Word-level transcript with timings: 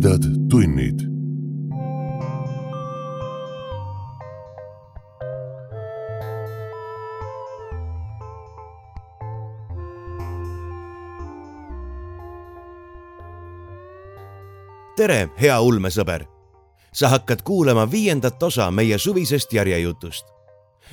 tumedad 0.00 0.22
tunnid. 0.50 1.00
tere, 14.96 15.28
hea 15.40 15.60
ulmesõber. 15.60 16.26
sa 16.92 17.08
hakkad 17.08 17.42
kuulama 17.42 17.90
viiendat 17.90 18.42
osa 18.42 18.70
meie 18.70 18.98
suvisest 18.98 19.52
järjejutust. 19.52 20.26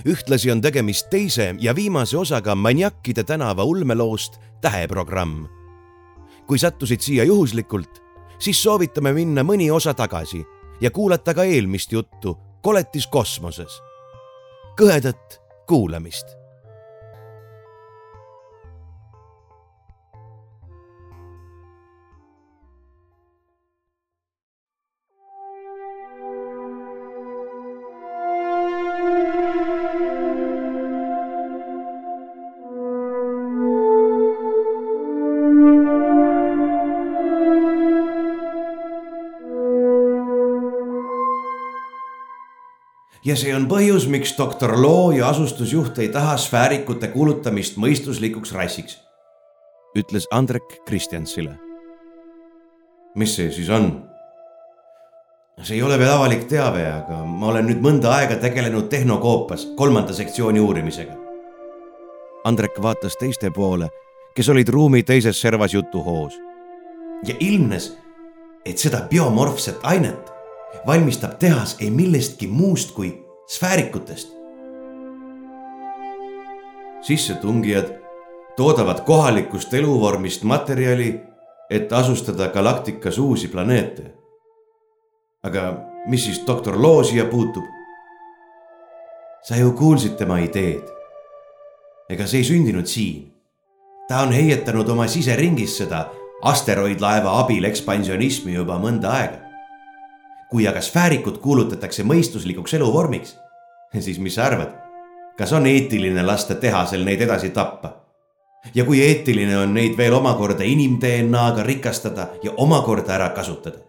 ühtlasi 0.06 0.52
on 0.52 0.62
tegemist 0.62 1.10
teise 1.10 1.56
ja 1.60 1.76
viimase 1.76 2.18
osaga 2.18 2.56
Maniakkide 2.56 3.24
tänava 3.24 3.64
ulmeloost 3.64 4.40
Täheprogramm. 4.62 5.48
kui 6.48 6.60
sattusid 6.60 7.02
siia 7.02 7.24
juhuslikult, 7.24 8.03
siis 8.44 8.64
soovitame 8.64 9.14
minna 9.16 9.44
mõni 9.48 9.70
osa 9.72 9.94
tagasi 9.94 10.44
ja 10.82 10.92
kuulata 10.92 11.34
ka 11.34 11.44
eelmist 11.44 11.92
juttu 11.92 12.38
Koletis 12.62 13.08
kosmoses. 13.08 13.82
kõhedat 14.80 15.40
kuulamist 15.68 16.43
ja 43.26 43.36
see 43.40 43.54
on 43.56 43.68
põhjus, 43.72 44.08
miks 44.12 44.36
doktor 44.38 44.76
Loo 44.80 45.12
ja 45.16 45.30
asustusjuht 45.32 46.00
ei 46.04 46.10
taha 46.12 46.36
sfäärikute 46.38 47.08
kuulutamist 47.14 47.78
mõistuslikuks 47.80 48.54
rassiks. 48.56 49.00
ütles 49.98 50.28
Andrek 50.32 50.82
Kristjansile. 50.86 51.56
mis 53.16 53.36
see 53.36 53.52
siis 53.52 53.70
on? 53.70 54.10
see 55.62 55.76
ei 55.76 55.84
ole 55.84 56.00
veel 56.00 56.12
avalik 56.12 56.48
teave, 56.50 56.86
aga 56.92 57.24
ma 57.26 57.48
olen 57.48 57.68
nüüd 57.70 57.82
mõnda 57.82 58.12
aega 58.18 58.36
tegelenud 58.36 58.90
Tehnokoopas 58.90 59.68
kolmanda 59.78 60.14
sektsiooni 60.14 60.60
uurimisega. 60.60 61.14
Andrek 62.44 62.82
vaatas 62.82 63.16
teiste 63.20 63.52
poole, 63.52 63.88
kes 64.36 64.50
olid 64.50 64.70
ruumi 64.70 65.04
teises 65.04 65.42
servas 65.42 65.74
jutuhoos. 65.74 66.34
ja 67.28 67.36
ilmnes, 67.40 67.94
et 68.66 68.78
seda 68.78 69.08
biomorfset 69.10 69.80
ainet 69.84 70.33
valmistab 70.88 71.32
tehas 71.40 71.78
ei 71.80 71.90
millestki 71.90 72.48
muust 72.48 72.92
kui 72.92 73.26
sfäärikutest. 73.48 74.34
sissetungijad 77.02 77.86
toodavad 78.56 79.02
kohalikust 79.02 79.74
eluvormist 79.74 80.44
materjali, 80.44 81.22
et 81.70 81.94
asustada 81.94 82.48
galaktikas 82.48 83.18
uusi 83.18 83.48
planeete. 83.48 84.04
aga 85.44 85.74
mis 86.08 86.24
siis 86.24 86.44
doktor 86.48 86.82
Loo 86.82 87.04
siia 87.04 87.26
puutub? 87.26 87.64
sa 89.42 89.56
ju 89.56 89.72
kuulsid 89.72 90.16
tema 90.16 90.38
ideed. 90.38 90.84
ega 92.10 92.28
see 92.28 92.40
ei 92.40 92.44
sündinud 92.44 92.86
siin. 92.86 93.34
ta 94.08 94.20
on 94.20 94.32
heietanud 94.32 94.90
oma 94.90 95.08
siseringis 95.08 95.78
seda 95.78 96.10
asteroidlaeva 96.42 97.40
abil 97.40 97.64
ekspansionismi 97.64 98.54
juba 98.54 98.80
mõnda 98.80 99.12
aega 99.12 99.43
kui 100.54 100.68
aga 100.70 100.82
sfäärikud 100.86 101.40
kuulutatakse 101.42 102.04
mõistuslikuks 102.06 102.76
eluvormiks, 102.78 103.32
siis 103.98 104.20
mis 104.22 104.36
sa 104.38 104.46
arvad, 104.46 104.76
kas 105.38 105.50
on 105.58 105.66
eetiline 105.66 106.22
lasta 106.22 106.60
tehasel 106.62 107.02
neid 107.08 107.26
edasi 107.26 107.50
tappa? 107.50 107.96
ja 108.76 108.86
kui 108.86 109.02
eetiline 109.04 109.58
on 109.58 109.74
neid 109.74 109.98
veel 109.98 110.14
omakorda 110.14 110.64
inim-DNA-ga 110.64 111.66
rikastada 111.66 112.28
ja 112.44 112.54
omakorda 112.58 113.16
ära 113.18 113.32
kasutada? 113.34 113.82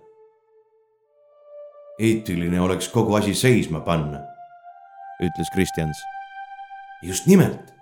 eetiline 2.00 2.60
oleks 2.60 2.88
kogu 2.88 3.20
asi 3.20 3.34
seisma 3.34 3.84
panna, 3.84 4.24
ütles 5.20 5.52
Kristjans. 5.52 6.00
just 7.02 7.26
nimelt, 7.26 7.74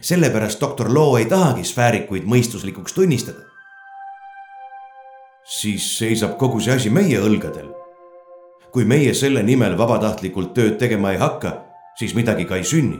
sellepärast 0.00 0.60
doktor 0.60 0.94
Loo 0.94 1.18
ei 1.18 1.28
tahagi 1.28 1.64
sfäärikuid 1.64 2.24
mõistuslikuks 2.24 2.96
tunnistada. 2.96 3.44
siis 5.44 5.98
seisab 5.98 6.38
kogu 6.38 6.60
see 6.60 6.80
asi 6.80 6.90
meie 6.90 7.20
õlgadel 7.20 7.85
kui 8.76 8.84
meie 8.84 9.14
selle 9.16 9.40
nimel 9.40 9.72
vabatahtlikult 9.80 10.50
tööd 10.52 10.74
tegema 10.76 11.14
ei 11.14 11.16
hakka, 11.16 11.50
siis 11.96 12.12
midagi 12.12 12.44
ka 12.44 12.58
ei 12.60 12.64
sünni. 12.64 12.98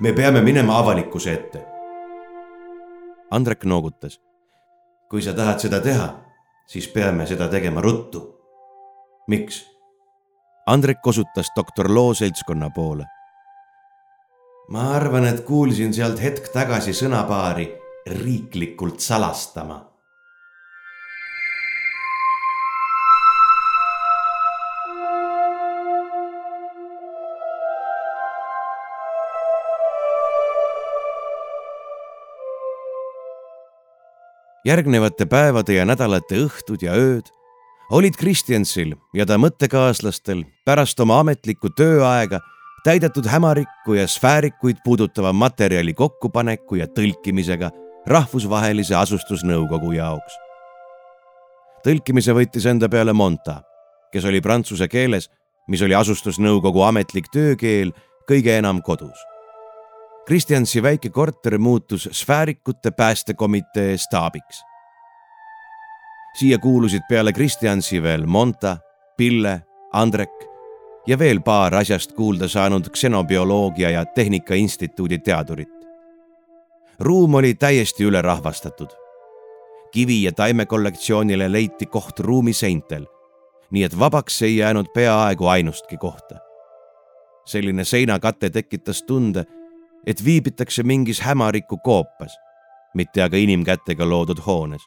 me 0.00 0.12
peame 0.12 0.40
minema 0.42 0.78
avalikkuse 0.78 1.32
ette. 1.32 1.60
Andrek 3.30 3.64
noogutas. 3.64 4.18
kui 5.10 5.22
sa 5.22 5.32
tahad 5.32 5.62
seda 5.62 5.80
teha, 5.80 6.08
siis 6.66 6.88
peame 6.88 7.26
seda 7.26 7.48
tegema 7.48 7.80
ruttu. 7.80 8.26
miks? 9.28 9.62
Andrek 10.66 11.06
osutas 11.06 11.46
doktor 11.56 11.94
Loo 11.94 12.14
seltskonna 12.14 12.70
poole. 12.70 13.06
ma 14.68 14.90
arvan, 14.96 15.26
et 15.26 15.44
kuulsin 15.44 15.94
sealt 15.94 16.22
hetk 16.22 16.48
tagasi 16.48 16.90
sõnapaari 16.90 17.70
riiklikult 18.06 19.00
salastama 19.00 19.95
järgnevate 34.66 35.26
päevade 35.30 35.76
ja 35.76 35.84
nädalate 35.86 36.40
õhtud 36.42 36.82
ja 36.82 36.94
ööd 36.98 37.28
olid 37.94 38.16
Kristjansil 38.18 38.96
ja 39.14 39.26
ta 39.26 39.38
mõttekaaslastel 39.38 40.42
pärast 40.66 40.98
oma 41.00 41.20
ametlikku 41.22 41.70
tööaega 41.78 42.40
täidetud 42.86 43.28
hämarikku 43.30 43.94
ja 43.94 44.08
sfäärikuid 44.10 44.82
puudutava 44.84 45.32
materjali 45.32 45.94
kokkupaneku 45.94 46.80
ja 46.80 46.88
tõlkimisega 46.90 47.70
rahvusvahelise 48.06 48.94
asustusnõukogu 48.98 49.92
jaoks. 49.92 50.34
tõlkimise 51.86 52.34
võttis 52.34 52.66
enda 52.66 52.88
peale 52.88 53.12
Monta, 53.12 53.62
kes 54.12 54.24
oli 54.24 54.40
prantsuse 54.40 54.88
keeles, 54.88 55.30
mis 55.68 55.82
oli 55.82 55.94
asustusnõukogu 55.94 56.82
ametlik 56.82 57.30
töökeel, 57.30 57.94
kõige 58.26 58.58
enam 58.58 58.82
kodus 58.82 59.35
Kristjansi 60.26 60.82
väike 60.82 61.08
korter 61.10 61.58
muutus 61.58 62.08
sfäärikute 62.12 62.90
päästekomitee 62.90 63.96
staabiks. 63.96 64.62
siia 66.38 66.58
kuulusid 66.58 67.00
peale 67.08 67.32
Kristjansi 67.32 68.02
veel 68.02 68.26
Monta, 68.26 68.76
Pille, 69.16 69.62
Andrek 69.92 70.44
ja 71.06 71.18
veel 71.18 71.40
paar 71.40 71.74
asjast 71.74 72.12
kuulda 72.12 72.48
saanud 72.48 72.88
ksenobioloogia 72.90 73.90
ja 73.90 74.04
Tehnika 74.04 74.54
Instituudi 74.54 75.18
teadurit. 75.18 75.86
ruum 76.98 77.34
oli 77.34 77.54
täiesti 77.54 78.04
ülerahvastatud. 78.04 78.90
kivi 79.92 80.22
ja 80.22 80.32
taimekollektsioonile 80.32 81.52
leiti 81.52 81.86
koht 81.86 82.20
ruumi 82.20 82.52
seintel, 82.52 83.06
nii 83.70 83.84
et 83.84 83.98
vabaks 83.98 84.42
ei 84.42 84.56
jäänud 84.56 84.86
peaaegu 84.94 85.46
ainustki 85.46 85.96
kohta. 85.96 86.34
selline 87.44 87.84
seinakate 87.84 88.50
tekitas 88.50 89.02
tunde 89.02 89.44
et 90.06 90.24
viibitakse 90.24 90.82
mingis 90.82 91.20
hämariku 91.20 91.78
koopas, 91.78 92.38
mitte 92.94 93.22
aga 93.22 93.36
inimkätega 93.36 94.08
loodud 94.08 94.40
hoones. 94.46 94.82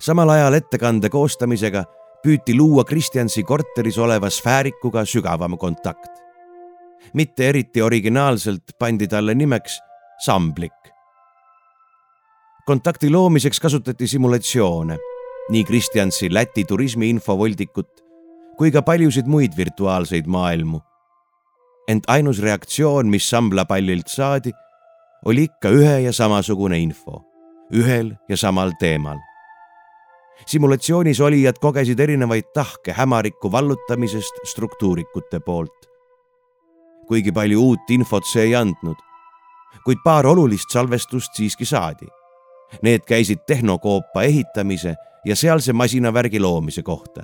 samal 0.00 0.28
ajal 0.28 0.54
ettekande 0.54 1.08
koostamisega 1.08 1.84
püüti 2.22 2.54
luua 2.56 2.84
Kristjansi 2.84 3.42
korteris 3.42 3.98
oleva 3.98 4.30
sfäärikuga 4.30 5.04
sügavam 5.04 5.58
kontakt. 5.58 6.12
mitte 7.14 7.48
eriti 7.48 7.82
originaalselt 7.82 8.78
pandi 8.78 9.08
talle 9.08 9.34
nimeks 9.34 9.80
Samblik. 10.24 10.92
kontakti 12.66 13.10
loomiseks 13.10 13.60
kasutati 13.60 14.06
simulatsioone, 14.06 14.98
nii 15.48 15.64
Kristjansi 15.64 16.34
Läti 16.34 16.64
turismiinfovoldikut 16.64 18.04
kui 18.56 18.70
ka 18.70 18.82
paljusid 18.82 19.26
muid 19.26 19.52
virtuaalseid 19.56 20.26
maailmu 20.26 20.80
ent 21.88 22.04
ainus 22.10 22.42
reaktsioon, 22.42 23.06
mis 23.06 23.28
samblapallilt 23.30 24.08
saadi, 24.08 24.52
oli 25.24 25.46
ikka 25.48 25.70
ühe 25.74 26.00
ja 26.06 26.12
samasugune 26.12 26.78
info, 26.78 27.22
ühel 27.74 28.14
ja 28.28 28.36
samal 28.36 28.72
teemal. 28.80 29.18
simulatsioonis 30.46 31.20
olijad 31.20 31.56
kogesid 31.60 32.00
erinevaid 32.00 32.52
tahke 32.54 32.92
hämariku 32.92 33.52
vallutamisest 33.52 34.42
struktuurikute 34.44 35.40
poolt. 35.40 35.90
kuigi 37.06 37.32
palju 37.32 37.60
uut 37.60 37.90
infot 37.90 38.26
see 38.26 38.42
ei 38.42 38.54
andnud, 38.54 38.98
kuid 39.84 39.98
paar 40.04 40.26
olulist 40.26 40.70
salvestust 40.70 41.34
siiski 41.34 41.64
saadi. 41.64 42.06
Need 42.82 43.06
käisid 43.06 43.46
tehnokoopa 43.46 44.22
ehitamise 44.22 44.94
ja 45.24 45.36
sealse 45.36 45.72
masinavärgi 45.72 46.40
loomise 46.40 46.82
kohta. 46.82 47.22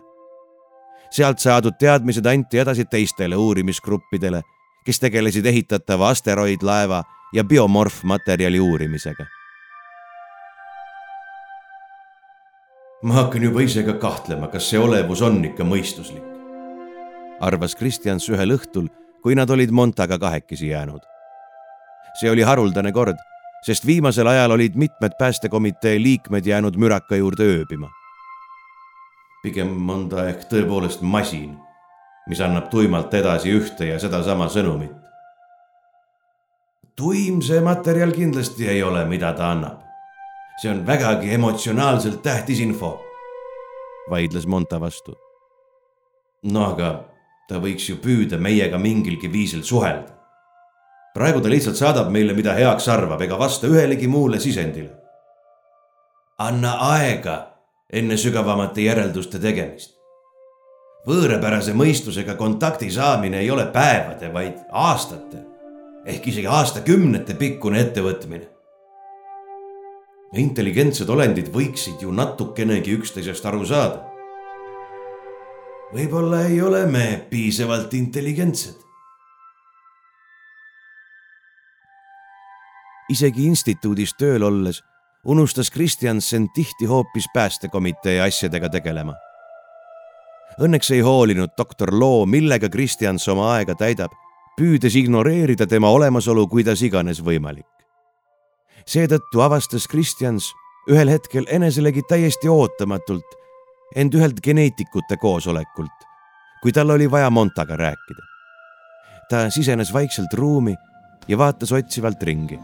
Sealt 1.12 1.38
saadud 1.38 1.76
teadmised 1.78 2.26
anti 2.26 2.58
edasi 2.58 2.84
teistele 2.84 3.36
uurimisgruppidele, 3.36 4.42
kes 4.84 5.00
tegelesid 5.00 5.46
ehitatava 5.46 6.08
asteroidlaeva 6.08 7.02
ja 7.32 7.44
biomorfmaterjali 7.44 8.60
uurimisega. 8.60 9.26
ma 13.02 13.14
hakkan 13.14 13.42
juba 13.42 13.60
ise 13.60 13.82
ka 13.82 13.96
kahtlema, 13.98 14.46
kas 14.46 14.68
see 14.70 14.78
olevus 14.78 15.22
on 15.26 15.40
ikka 15.44 15.64
mõistuslik, 15.66 16.22
arvas 17.40 17.74
Kristjans 17.74 18.28
ühel 18.30 18.54
õhtul, 18.54 18.86
kui 19.22 19.34
nad 19.34 19.50
olid 19.50 19.70
Montaga 19.70 20.18
kahekesi 20.18 20.68
jäänud. 20.68 21.02
see 22.20 22.30
oli 22.30 22.42
haruldane 22.42 22.92
kord 22.92 23.18
sest 23.62 23.86
viimasel 23.86 24.26
ajal 24.26 24.50
olid 24.50 24.74
mitmed 24.74 25.12
päästekomitee 25.18 26.02
liikmed 26.02 26.46
jäänud 26.46 26.76
müraka 26.76 27.16
juurde 27.16 27.42
ööbima. 27.42 27.90
Pigem 29.42 29.90
on 29.90 30.06
ta 30.08 30.28
ehk 30.30 30.46
tõepoolest 30.50 31.02
masin, 31.02 31.56
mis 32.30 32.40
annab 32.40 32.68
tuimalt 32.70 33.14
edasi 33.14 33.50
ühte 33.50 33.88
ja 33.90 33.98
sedasama 33.98 34.46
sõnumit. 34.48 34.94
tuim 36.96 37.40
see 37.42 37.60
materjal 37.60 38.12
kindlasti 38.12 38.68
ei 38.68 38.82
ole, 38.82 39.04
mida 39.04 39.32
ta 39.32 39.50
annab. 39.50 39.80
see 40.60 40.70
on 40.70 40.86
vägagi 40.86 41.34
emotsionaalselt 41.34 42.22
tähtis 42.22 42.60
info, 42.60 43.00
vaidles 44.10 44.46
Monta 44.46 44.80
vastu. 44.80 45.18
no 46.42 46.64
aga 46.64 47.04
ta 47.48 47.58
võiks 47.58 47.88
ju 47.88 47.96
püüda 47.96 48.38
meiega 48.38 48.78
mingilgi 48.78 49.32
viisil 49.32 49.62
suhelda 49.62 50.22
praegu 51.14 51.40
ta 51.40 51.48
lihtsalt 51.48 51.76
saadab 51.76 52.10
meile, 52.10 52.32
mida 52.32 52.54
heaks 52.54 52.88
arvab, 52.88 53.20
ega 53.20 53.38
vasta 53.38 53.66
ühelegi 53.66 54.08
muule 54.08 54.40
sisendile. 54.40 54.90
anna 56.38 56.72
aega 56.80 57.51
enne 57.92 58.16
sügavamate 58.16 58.86
järelduste 58.86 59.38
tegemist. 59.38 59.98
võõrapärase 61.06 61.72
mõistusega 61.74 62.36
kontakti 62.38 62.90
saamine 62.90 63.40
ei 63.40 63.50
ole 63.50 63.66
päevade, 63.66 64.32
vaid 64.32 64.60
aastate 64.70 65.42
ehk 66.06 66.26
isegi 66.26 66.46
aastakümnete 66.46 67.34
pikkune 67.34 67.80
ettevõtmine. 67.80 68.48
intelligentsed 70.32 71.08
olendid 71.08 71.48
võiksid 71.52 72.02
ju 72.02 72.12
natukenegi 72.12 72.96
üksteisest 72.98 73.46
aru 73.46 73.64
saada. 73.64 74.04
võib-olla 75.94 76.46
ei 76.46 76.62
ole 76.62 76.86
me 76.86 77.26
piisavalt 77.30 77.94
intelligentsed 77.94 78.82
isegi 83.12 83.44
instituudis 83.46 84.14
tööl 84.14 84.42
olles 84.42 84.80
unustas 85.26 85.70
Kristjansen 85.70 86.52
tihti 86.52 86.86
hoopis 86.86 87.26
päästekomitee 87.34 88.20
asjadega 88.20 88.68
tegelema. 88.68 89.14
Õnneks 90.60 90.90
ei 90.92 91.00
hoolinud 91.00 91.54
doktor 91.58 91.94
Loo, 91.98 92.26
millega 92.26 92.68
Kristjans 92.68 93.28
oma 93.28 93.52
aega 93.54 93.74
täidab, 93.74 94.12
püüdes 94.58 94.96
ignoreerida 94.98 95.66
tema 95.66 95.90
olemasolu 95.90 96.46
kuidas 96.48 96.82
iganes 96.82 97.22
võimalik. 97.24 97.66
seetõttu 98.86 99.40
avastas 99.40 99.86
Kristjans 99.88 100.50
ühel 100.90 101.08
hetkel 101.08 101.46
eneselegi 101.48 102.02
täiesti 102.08 102.48
ootamatult 102.48 103.38
end 103.96 104.14
ühelt 104.14 104.40
geneetikute 104.42 105.16
koosolekult, 105.16 106.06
kui 106.62 106.72
tal 106.72 106.90
oli 106.90 107.10
vaja 107.10 107.30
Montaga 107.30 107.76
rääkida. 107.76 108.22
ta 109.30 109.50
sisenes 109.50 109.92
vaikselt 109.92 110.34
ruumi 110.34 110.76
ja 111.28 111.38
vaatas 111.38 111.72
otsivalt 111.72 112.22
ringi 112.22 112.58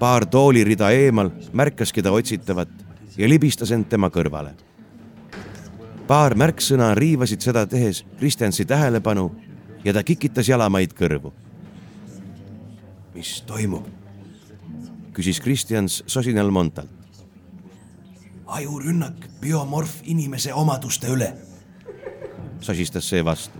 paar 0.00 0.24
toolirida 0.26 0.88
eemal 0.96 1.28
märkas 1.52 1.92
keda 1.92 2.12
otsitavat 2.12 2.68
ja 3.16 3.28
libistas 3.28 3.70
end 3.70 3.88
tema 3.92 4.08
kõrvale. 4.08 4.54
paar 6.08 6.34
märksõna 6.34 6.94
riivasid 6.96 7.40
seda 7.40 7.66
tehes 7.66 8.04
Kristjansi 8.18 8.64
tähelepanu 8.64 9.30
ja 9.84 9.92
ta 9.92 10.02
kikitas 10.02 10.48
jalamaid 10.48 10.94
kõrvu. 10.96 11.32
mis 13.14 13.42
toimub? 13.46 13.86
küsis 15.12 15.40
Kristjans 15.40 16.02
sosinal 16.06 16.50
Montalt. 16.50 16.90
ajurünnak 18.46 19.28
biomorf 19.40 20.00
inimese 20.02 20.54
omaduste 20.54 21.08
üle, 21.08 21.34
sosistas 22.60 23.08
see 23.08 23.24
vastu. 23.24 23.58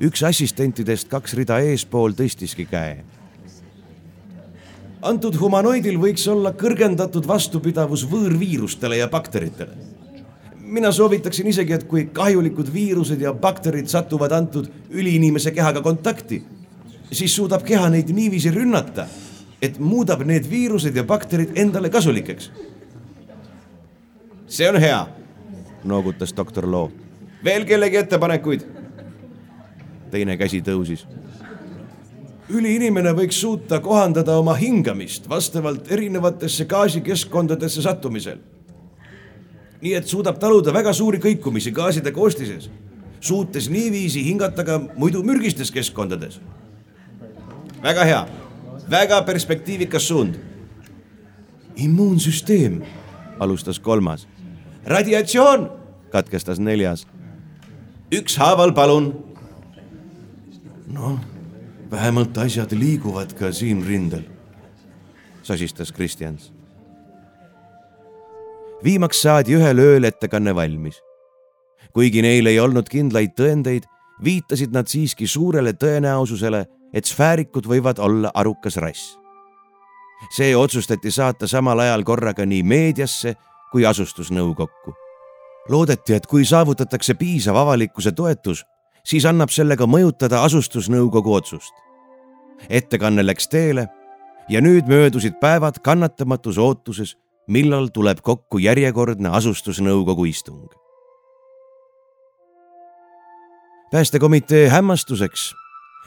üks 0.00 0.22
assistentidest 0.22 1.08
kaks 1.08 1.34
rida 1.34 1.58
eespool 1.60 2.12
tõstiski 2.12 2.68
käe 2.68 3.04
antud 5.02 5.36
humanoidil 5.38 5.98
võiks 6.00 6.24
olla 6.30 6.52
kõrgendatud 6.58 7.26
vastupidavus 7.26 8.04
võõrviirustele 8.10 9.00
ja 9.02 9.08
bakteritele. 9.08 9.90
mina 10.72 10.92
soovitaksin 10.92 11.46
isegi, 11.46 11.72
et 11.72 11.84
kui 11.84 12.06
kahjulikud 12.12 12.72
viirused 12.72 13.20
ja 13.20 13.32
bakterid 13.32 13.86
satuvad 13.86 14.32
antud 14.32 14.70
üliinimese 14.90 15.50
kehaga 15.50 15.82
kontakti, 15.82 16.42
siis 17.12 17.34
suudab 17.36 17.62
keha 17.62 17.90
neid 17.90 18.08
niiviisi 18.08 18.50
rünnata, 18.50 19.06
et 19.62 19.78
muudab 19.78 20.24
need 20.24 20.48
viirused 20.50 20.96
ja 20.96 21.04
bakterid 21.04 21.52
endale 21.54 21.90
kasulikeks. 21.90 22.50
see 24.46 24.68
on 24.68 24.80
hea, 24.80 25.06
noogutas 25.84 26.36
doktor 26.36 26.70
Loo. 26.70 26.92
veel 27.44 27.64
kellegi 27.64 27.96
ettepanekuid? 27.96 28.62
teine 30.10 30.36
käsi 30.36 30.62
tõusis 30.62 31.06
üliinimene 32.50 33.12
võiks 33.14 33.38
suuta 33.40 33.78
kohandada 33.82 34.34
oma 34.38 34.54
hingamist 34.58 35.28
vastavalt 35.28 35.90
erinevatesse 35.92 36.64
gaasikeskkondadesse 36.64 37.82
sattumisel. 37.82 38.38
nii 39.82 39.94
et 39.94 40.06
suudab 40.06 40.38
taluda 40.38 40.72
väga 40.72 40.92
suuri 40.92 41.18
kõikumisi 41.18 41.72
gaaside 41.74 42.12
koostises, 42.12 42.70
suutes 43.20 43.68
niiviisi 43.70 44.24
hingata 44.24 44.64
ka 44.64 44.80
muidu 44.96 45.22
mürgistes 45.22 45.70
keskkondades. 45.70 46.40
väga 47.82 48.04
hea, 48.04 48.26
väga 48.90 49.22
perspektiivikas 49.22 50.08
suund. 50.08 50.34
immuunsüsteem, 51.76 52.82
alustas 53.38 53.78
kolmas. 53.78 54.28
radiatsioon, 54.86 55.70
katkestas 56.10 56.58
neljas. 56.58 57.06
ükshaaval, 58.12 58.72
palun. 58.72 59.24
noh 60.86 61.31
vähemalt 61.92 62.38
asjad 62.38 62.72
liiguvad 62.72 63.34
ka 63.36 63.52
siin 63.52 63.86
rindel, 63.86 64.22
sosistas 65.42 65.92
Kristjans. 65.92 66.52
viimaks 68.84 69.22
saadi 69.22 69.54
ühel 69.54 69.78
ööl 69.78 70.04
ettekanne 70.04 70.54
valmis. 70.54 71.02
kuigi 71.92 72.22
neil 72.22 72.46
ei 72.46 72.60
olnud 72.60 72.88
kindlaid 72.88 73.36
tõendeid, 73.36 73.84
viitasid 74.24 74.72
nad 74.72 74.88
siiski 74.88 75.26
suurele 75.26 75.72
tõenäosusele, 75.72 76.64
et 76.92 77.04
sfäärikud 77.04 77.66
võivad 77.66 77.98
olla 77.98 78.30
arukas 78.34 78.76
rass. 78.76 79.18
see 80.36 80.56
otsustati 80.56 81.10
saata 81.10 81.46
samal 81.46 81.78
ajal 81.78 82.04
korraga 82.04 82.46
nii 82.46 82.62
meediasse 82.62 83.34
kui 83.72 83.86
asustusnõukokku. 83.86 84.94
loodeti, 85.68 86.14
et 86.14 86.26
kui 86.26 86.44
saavutatakse 86.44 87.14
piisav 87.14 87.56
avalikkuse 87.56 88.12
toetus, 88.12 88.64
siis 89.04 89.24
annab 89.24 89.50
sellega 89.50 89.86
mõjutada 89.86 90.42
asustusnõukogu 90.46 91.34
otsust. 91.34 91.72
Ettekanne 92.68 93.26
läks 93.26 93.48
teele 93.48 93.88
ja 94.48 94.60
nüüd 94.60 94.88
möödusid 94.90 95.38
päevad 95.40 95.80
kannatamatus 95.82 96.58
ootuses, 96.58 97.16
millal 97.46 97.88
tuleb 97.92 98.22
kokku 98.22 98.58
järjekordne 98.58 99.28
asustusnõukogu 99.28 100.24
istung. 100.24 100.70
päästekomitee 103.92 104.68
hämmastuseks 104.68 105.52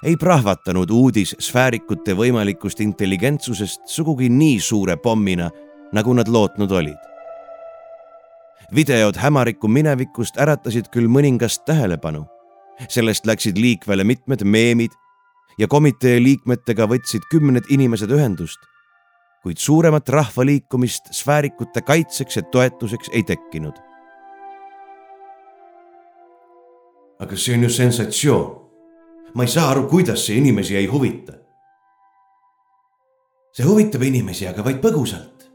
ei 0.04 0.16
prahvatanud 0.18 0.90
uudis 0.90 1.36
sfäärikute 1.40 2.16
võimalikust 2.18 2.80
intelligentsusest 2.82 3.88
sugugi 3.88 4.30
nii 4.30 4.60
suure 4.60 4.98
pommina, 4.98 5.50
nagu 5.94 6.14
nad 6.14 6.28
lootnud 6.28 6.72
olid. 6.72 6.98
videod 8.76 9.16
hämariku 9.16 9.68
minevikust 9.68 10.38
äratasid 10.42 10.90
küll 10.90 11.08
mõningast 11.08 11.66
tähelepanu 11.66 12.26
sellest 12.90 13.26
läksid 13.26 13.58
liikvele 13.58 14.04
mitmed 14.04 14.44
meemid 14.44 14.92
ja 15.58 15.68
komitee 15.68 16.20
liikmetega 16.24 16.88
võtsid 16.90 17.28
kümned 17.32 17.70
inimesed 17.72 18.12
ühendust, 18.12 18.60
kuid 19.44 19.62
suuremat 19.62 20.10
rahvaliikumist 20.10 21.12
sfäärikute 21.14 21.82
kaitseks 21.82 22.40
ja 22.40 22.44
toetuseks 22.52 23.12
ei 23.14 23.24
tekkinud. 23.24 23.82
aga 27.20 27.38
see 27.40 27.54
on 27.56 27.64
ju 27.64 27.70
sensatsioon. 27.70 28.72
ma 29.36 29.44
ei 29.44 29.50
saa 29.50 29.70
aru, 29.72 29.88
kuidas 29.88 30.26
see 30.26 30.38
inimesi 30.38 30.76
ei 30.76 30.86
huvita. 30.86 31.34
see 33.54 33.66
huvitab 33.66 34.04
inimesi, 34.04 34.48
aga 34.48 34.64
vaid 34.64 34.82
põgusalt. 34.84 35.48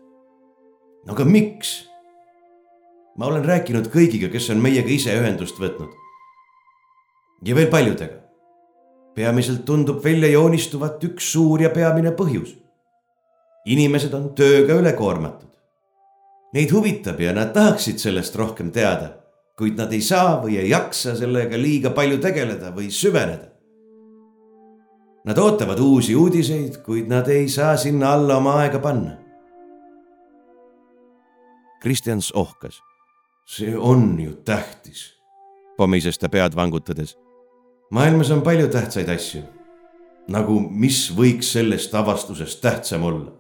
no 1.07 1.13
aga 1.13 1.25
miks? 1.25 1.91
ma 3.19 3.27
olen 3.27 3.45
rääkinud 3.45 3.91
kõigiga, 3.93 4.31
kes 4.33 4.51
on 4.51 4.63
meiega 4.63 4.89
ise 4.89 5.13
ühendust 5.13 5.59
võtnud 5.61 5.93
ja 7.45 7.55
veel 7.55 7.69
paljudega. 7.73 8.30
Peamiselt 9.15 9.65
tundub 9.65 10.05
välja 10.05 10.31
joonistuvat 10.31 11.05
üks 11.05 11.33
suur 11.33 11.63
ja 11.63 11.71
peamine 11.71 12.13
põhjus. 12.17 12.57
inimesed 13.67 14.15
on 14.15 14.31
tööga 14.35 14.75
üle 14.81 14.93
koormatud. 14.97 15.51
Neid 16.55 16.73
huvitab 16.73 17.21
ja 17.21 17.33
nad 17.37 17.53
tahaksid 17.55 18.01
sellest 18.01 18.35
rohkem 18.37 18.71
teada, 18.73 19.13
kuid 19.59 19.77
nad 19.79 19.93
ei 19.93 20.01
saa 20.01 20.41
või 20.43 20.57
ei 20.59 20.71
jaksa 20.71 21.15
sellega 21.17 21.59
liiga 21.61 21.93
palju 21.95 22.19
tegeleda 22.19 22.73
või 22.75 22.89
süveneda. 22.91 23.51
Nad 25.25 25.39
ootavad 25.39 25.79
uusi 25.79 26.17
uudiseid, 26.17 26.81
kuid 26.83 27.11
nad 27.13 27.29
ei 27.29 27.49
saa 27.49 27.77
sinna 27.77 28.15
alla 28.17 28.39
oma 28.41 28.57
aega 28.63 28.79
panna. 28.81 29.19
Kristjans 31.81 32.33
ohkas. 32.33 32.81
see 33.47 33.79
on 33.79 34.21
ju 34.21 34.33
tähtis, 34.45 35.17
pomises 35.77 36.19
ta 36.19 36.29
pead 36.29 36.55
vangutades. 36.57 37.17
Maailmas 37.91 38.31
on 38.31 38.43
palju 38.43 38.69
tähtsaid 38.69 39.09
asju. 39.09 39.43
nagu, 40.29 40.61
mis 40.61 41.11
võiks 41.17 41.53
sellest 41.53 41.95
avastusest 41.95 42.61
tähtsam 42.61 43.03
olla? 43.03 43.33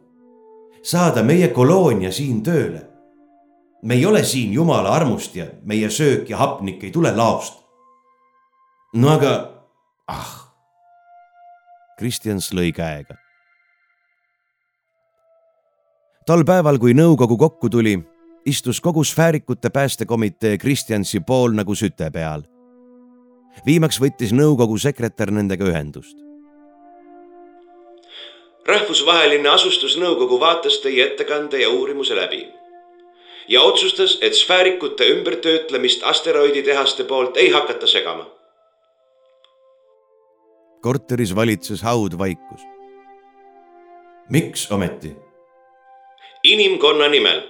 saada 0.82 1.22
meie 1.22 1.48
koloonia 1.48 2.12
siin 2.12 2.42
tööle. 2.42 2.86
me 3.82 3.94
ei 3.94 4.06
ole 4.06 4.24
siin 4.24 4.52
jumala 4.52 4.90
armust 4.90 5.36
ja 5.36 5.46
meie 5.62 5.90
söök 5.90 6.30
ja 6.30 6.36
hapnik 6.36 6.84
ei 6.84 6.90
tule 6.90 7.16
laost. 7.16 7.62
no 8.94 9.08
aga, 9.08 9.50
ah 10.08 10.40
Kristjans 12.00 12.46
lõi 12.56 12.70
käega. 12.72 13.12
tol 16.24 16.44
päeval, 16.48 16.78
kui 16.80 16.94
nõukogu 16.96 17.36
kokku 17.36 17.68
tuli, 17.68 17.98
istus 18.48 18.78
kogu 18.80 19.02
sfäärikute 19.04 19.68
päästekomitee 19.74 20.56
Kristjansi 20.62 21.20
pool 21.20 21.52
nagu 21.58 21.74
süte 21.76 22.08
peal. 22.14 22.46
Viimaks 23.66 24.00
võttis 24.00 24.32
nõukogu 24.32 24.78
sekretär 24.78 25.30
nendega 25.30 25.64
ühendust. 25.64 26.16
rahvusvaheline 28.66 29.48
asustusnõukogu 29.48 30.40
vaatas 30.40 30.78
teie 30.78 31.06
ettekande 31.06 31.58
ja 31.58 31.70
uurimuse 31.70 32.16
läbi 32.16 32.44
ja 33.48 33.62
otsustas, 33.62 34.18
et 34.22 34.34
sfäärikute 34.34 35.08
ümbertöötlemist 35.14 36.02
asteroiditehaste 36.02 37.04
poolt 37.04 37.36
ei 37.36 37.50
hakata 37.50 37.86
segama 37.86 38.26
korteris 40.80 41.34
valitses 41.36 41.82
haudvaikus. 41.82 42.60
miks 44.30 44.72
ometi? 44.72 45.16
inimkonna 46.42 47.08
nimel. 47.08 47.42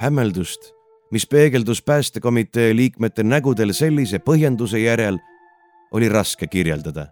hämmeldust, 0.00 0.72
mis 1.10 1.26
peegeldus 1.26 1.82
päästekomitee 1.82 2.76
liikmete 2.76 3.22
nägudel 3.22 3.72
sellise 3.72 4.18
põhjenduse 4.18 4.78
järel, 4.78 5.18
oli 5.92 6.08
raske 6.08 6.46
kirjeldada. 6.46 7.06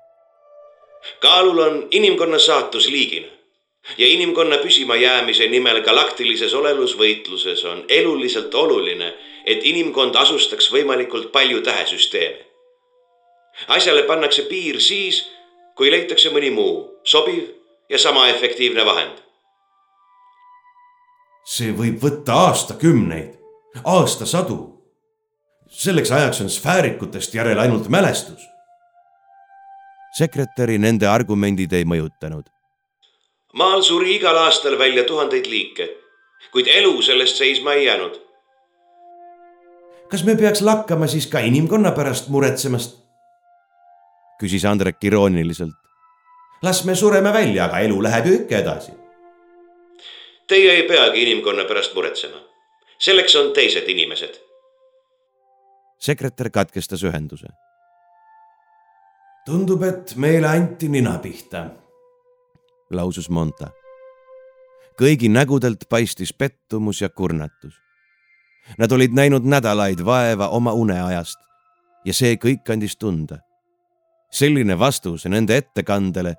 kaalul 1.20 1.58
on 1.58 1.88
inimkonna 1.90 2.38
saatus 2.38 2.88
liigina 2.88 3.26
ja 3.98 4.06
inimkonna 4.08 4.56
püsimajäämise 4.56 5.48
nimel 5.48 5.82
galaktilises 5.82 6.54
olelusvõitluses 6.54 7.64
on 7.64 7.84
eluliselt 7.88 8.54
oluline, 8.54 9.14
et 9.46 9.60
inimkond 9.62 10.14
asustaks 10.14 10.72
võimalikult 10.72 11.32
palju 11.32 11.62
tähesüsteeme 11.62 12.46
asjale 13.68 14.02
pannakse 14.02 14.42
piir 14.42 14.80
siis, 14.80 15.22
kui 15.76 15.90
leitakse 15.90 16.30
mõni 16.34 16.50
muu 16.52 17.00
sobiv 17.04 17.48
ja 17.90 17.98
sama 17.98 18.28
efektiivne 18.28 18.84
vahend. 18.84 19.22
see 21.46 21.70
võib 21.70 22.00
võtta 22.02 22.34
aastakümneid, 22.48 23.36
aastasadu. 23.84 24.76
selleks 25.68 26.12
ajaks 26.12 26.40
on 26.40 26.50
sfäärikutest 26.50 27.34
järel 27.34 27.58
ainult 27.58 27.88
mälestus. 27.88 28.42
sekretäri 30.18 30.78
nende 30.78 31.06
argumendid 31.06 31.72
ei 31.72 31.84
mõjutanud. 31.84 32.44
maal 33.54 33.82
suri 33.82 34.16
igal 34.16 34.36
aastal 34.36 34.78
välja 34.78 35.04
tuhandeid 35.04 35.46
liike, 35.46 35.88
kuid 36.52 36.66
elu 36.66 37.02
sellest 37.02 37.36
seisma 37.36 37.72
ei 37.72 37.84
jäänud. 37.84 38.20
kas 40.10 40.24
me 40.24 40.36
peaks 40.36 40.62
lakkama 40.62 41.06
siis 41.06 41.26
ka 41.26 41.38
inimkonna 41.38 41.92
pärast 41.92 42.28
muretsemast? 42.28 43.06
küsis 44.42 44.64
Andrek 44.64 45.04
irooniliselt. 45.04 45.74
las 46.62 46.84
me 46.84 46.94
sureme 46.94 47.32
välja, 47.32 47.64
aga 47.64 47.78
elu 47.78 48.02
läheb 48.02 48.26
ju 48.26 48.34
ikka 48.34 48.58
edasi. 48.58 48.92
Teie 50.46 50.72
ei 50.72 50.82
peagi 50.88 51.22
inimkonna 51.22 51.64
pärast 51.64 51.94
muretsema. 51.94 52.45
Selleks 52.98 53.36
on 53.36 53.52
teised 53.52 53.88
inimesed. 53.88 54.34
sekretär 55.98 56.50
katkestas 56.50 57.02
ühenduse. 57.02 57.46
tundub, 59.46 59.82
et 59.82 60.16
meile 60.16 60.46
anti 60.46 60.88
nina 60.88 61.18
pihta, 61.18 61.66
lausus 62.90 63.30
Monta. 63.30 63.70
kõigi 65.00 65.28
nägudelt 65.28 65.88
paistis 65.88 66.32
pettumus 66.32 67.00
ja 67.00 67.08
kurnatus. 67.08 67.74
Nad 68.78 68.92
olid 68.92 69.12
näinud 69.12 69.44
nädalaid 69.44 70.04
vaeva 70.04 70.48
oma 70.48 70.72
uneajast 70.72 71.38
ja 72.04 72.14
see 72.14 72.34
kõik 72.34 72.72
andis 72.72 72.96
tunda 72.96 73.38
selline 74.30 74.78
vastus 74.78 75.24
nende 75.26 75.56
ettekandele, 75.56 76.34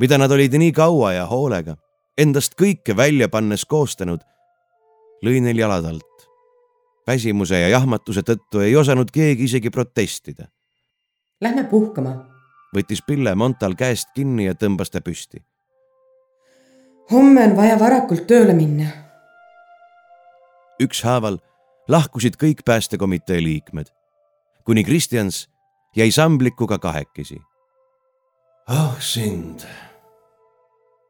mida 0.00 0.18
nad 0.18 0.32
olid 0.32 0.54
nii 0.58 0.72
kaua 0.76 1.14
ja 1.16 1.26
hoolega, 1.30 1.76
endast 2.18 2.56
kõike 2.58 2.96
välja 2.96 3.28
pannes 3.28 3.64
koostanud, 3.64 4.20
lõi 5.22 5.40
neil 5.40 5.58
jalad 5.58 5.84
alt. 5.84 6.06
väsimuse 7.06 7.58
ja 7.58 7.68
jahmatuse 7.68 8.22
tõttu 8.22 8.60
ei 8.62 8.76
osanud 8.76 9.10
keegi 9.10 9.44
isegi 9.44 9.70
protestida. 9.70 10.46
Lähme 11.40 11.64
puhkama. 11.64 12.26
võttis 12.76 13.02
Pille 13.06 13.34
Montal 13.34 13.74
käest 13.74 14.08
kinni 14.14 14.46
ja 14.46 14.54
tõmbas 14.54 14.90
ta 14.90 15.00
püsti. 15.00 15.42
homme 17.10 17.44
on 17.44 17.56
vaja 17.56 17.78
varakult 17.78 18.26
tööle 18.26 18.54
minna. 18.54 18.86
ükshaaval 20.80 21.38
lahkusid 21.88 22.36
kõik 22.36 22.62
päästekomitee 22.64 23.42
liikmed, 23.42 23.86
kuni 24.64 24.84
Kristjans 24.84 25.48
jäi 25.96 26.10
samblikuga 26.10 26.78
kahekesi. 26.78 27.38
ah 28.68 28.96
sind, 29.00 29.60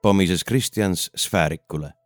pomises 0.03 0.45
Kristjans 0.45 1.11
sfäärikule. 1.17 2.00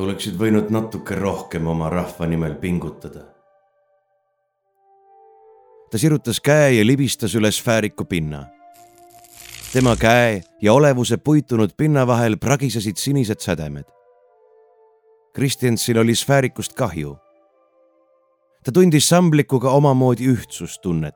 Oleksid 0.00 0.36
võinud 0.36 0.70
natuke 0.70 1.16
rohkem 1.16 1.66
oma 1.66 1.88
rahva 1.90 2.26
nimel 2.26 2.54
pingutada. 2.60 3.24
ta 5.90 5.98
sirutas 5.98 6.40
käe 6.40 6.72
ja 6.72 6.86
libistas 6.86 7.34
üle 7.34 7.50
sfääriku 7.52 8.04
pinna. 8.04 8.46
tema 9.72 9.96
käe 9.96 10.42
ja 10.62 10.72
olevuse 10.72 11.16
puitunud 11.16 11.76
pinna 11.76 12.06
vahel 12.06 12.36
pragisesid 12.36 12.96
sinised 12.96 13.40
sädemed. 13.40 13.84
Kristjansil 15.34 15.98
oli 15.98 16.14
sfäärikust 16.14 16.72
kahju 16.72 17.16
ta 18.64 18.72
tundis 18.72 19.08
samblikuga 19.08 19.70
omamoodi 19.70 20.26
ühtsustunnet. 20.26 21.14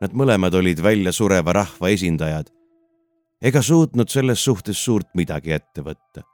Nad 0.00 0.12
mõlemad 0.12 0.54
olid 0.54 0.82
väljasureva 0.82 1.52
rahva 1.52 1.88
esindajad 1.88 2.50
ega 3.40 3.62
suutnud 3.62 4.08
selles 4.08 4.44
suhtes 4.44 4.84
suurt 4.84 5.08
midagi 5.14 5.52
ette 5.52 5.80
võtta 5.80 6.33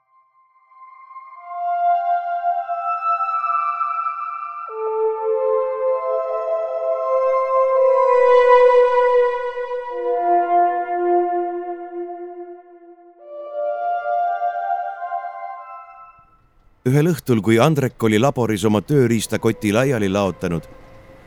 ühel 16.89 17.11
õhtul, 17.11 17.43
kui 17.45 17.59
Andrek 17.61 18.01
oli 18.03 18.19
laboris 18.19 18.65
oma 18.65 18.81
tööriistakoti 18.81 19.73
laiali 19.73 20.09
laotanud 20.09 20.65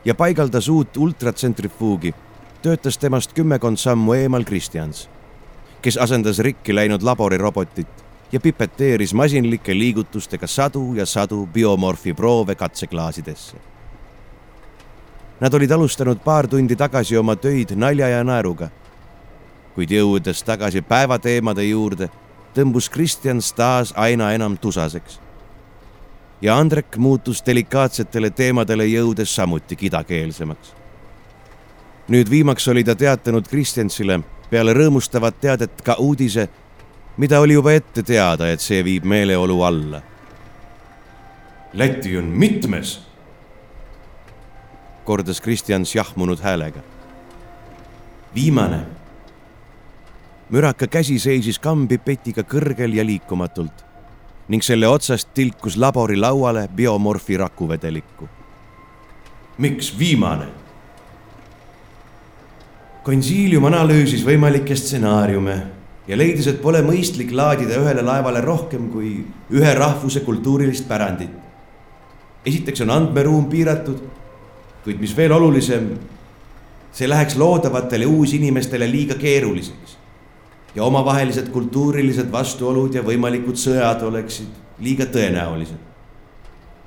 ja 0.06 0.16
paigaldas 0.18 0.68
uut 0.70 0.98
ultratsentrifuugi, 0.98 2.14
töötas 2.62 2.98
temast 2.98 3.36
kümmekond 3.38 3.78
sammu 3.78 4.16
eemal 4.18 4.48
Kristjans, 4.50 5.08
kes 5.82 5.98
asendas 6.02 6.40
rikki 6.40 6.74
läinud 6.74 7.04
laborirobotit 7.06 8.02
ja 8.32 8.40
pipeteeris 8.40 9.14
masinlike 9.14 9.76
liigutustega 9.78 10.48
sadu 10.48 10.96
ja 10.98 11.06
sadu 11.06 11.46
biomorfi 11.54 12.14
proove 12.14 12.56
katseklaasidesse. 12.56 13.58
Nad 15.40 15.54
olid 15.54 15.72
alustanud 15.72 16.18
paar 16.24 16.48
tundi 16.48 16.76
tagasi 16.76 17.18
oma 17.18 17.36
töid 17.36 17.76
nalja 17.76 18.08
ja 18.08 18.24
naeruga. 18.24 18.70
kuid 19.76 19.90
jõudes 19.90 20.44
tagasi 20.46 20.82
päevateemade 20.82 21.64
juurde, 21.64 22.10
tõmbus 22.54 22.90
Kristjans 22.90 23.54
taas 23.54 23.94
aina 23.98 24.32
enam 24.34 24.58
tusaseks 24.58 25.20
ja 26.44 26.58
Andrek 26.58 26.98
muutus 26.98 27.40
delikaatsetele 27.46 28.30
teemadele 28.30 28.86
jõudes 28.86 29.36
samuti 29.36 29.76
kidakeelsemaks. 29.76 30.74
nüüd 32.08 32.30
viimaks 32.30 32.68
oli 32.68 32.84
ta 32.84 32.96
teatanud 32.96 33.48
Kristjansile 33.48 34.20
peale 34.50 34.74
rõõmustavat 34.74 35.40
teadet 35.42 35.82
ka 35.82 35.96
uudise, 36.00 36.50
mida 37.18 37.40
oli 37.40 37.54
juba 37.54 37.72
ette 37.74 38.04
teada, 38.04 38.50
et 38.52 38.60
see 38.60 38.84
viib 38.84 39.06
meeleolu 39.06 39.62
alla. 39.64 40.02
Läti 41.74 42.18
on 42.18 42.26
mitmes, 42.26 43.00
kordas 45.06 45.42
Kristjans 45.42 45.96
jahmunud 45.96 46.40
häälega. 46.40 46.80
viimane. 48.36 48.86
müraka 50.50 50.88
käsi 50.88 51.20
seisis 51.20 51.60
kammipipetiga 51.60 52.44
kõrgel 52.44 52.94
ja 52.94 53.06
liikumatult 53.06 53.93
ning 54.48 54.64
selle 54.64 54.88
otsast 54.88 55.30
tilkus 55.34 55.78
labori 55.78 56.18
lauale 56.20 56.68
biomorfi 56.76 57.38
rakuvedelikku. 57.38 58.28
miks 59.58 59.94
viimane? 60.00 60.48
konsiilium 63.04 63.66
analüüsis 63.66 64.24
võimalikke 64.26 64.76
stsenaariume 64.76 65.56
ja 66.08 66.18
leidis, 66.18 66.48
et 66.48 66.62
pole 66.62 66.82
mõistlik 66.84 67.32
laadida 67.32 67.80
ühele 67.80 68.04
laevale 68.04 68.42
rohkem 68.42 68.90
kui 68.92 69.26
ühe 69.52 69.74
rahvuse 69.76 70.20
kultuurilist 70.20 70.88
pärandit. 70.88 71.32
esiteks 72.46 72.82
on 72.82 72.90
andmeruum 72.90 73.46
piiratud, 73.46 74.00
kuid 74.84 75.00
mis 75.00 75.16
veel 75.18 75.32
olulisem, 75.32 75.90
see 76.92 77.08
läheks 77.08 77.36
loodavatele 77.36 78.06
uusinimestele 78.06 78.92
liiga 78.92 79.16
keeruliseks 79.16 80.03
ja 80.76 80.84
omavahelised 80.84 81.50
kultuurilised 81.50 82.32
vastuolud 82.32 82.96
ja 82.96 83.04
võimalikud 83.06 83.58
sõjad 83.60 84.02
oleksid 84.04 84.48
liiga 84.80 85.06
tõenäolised. 85.06 85.92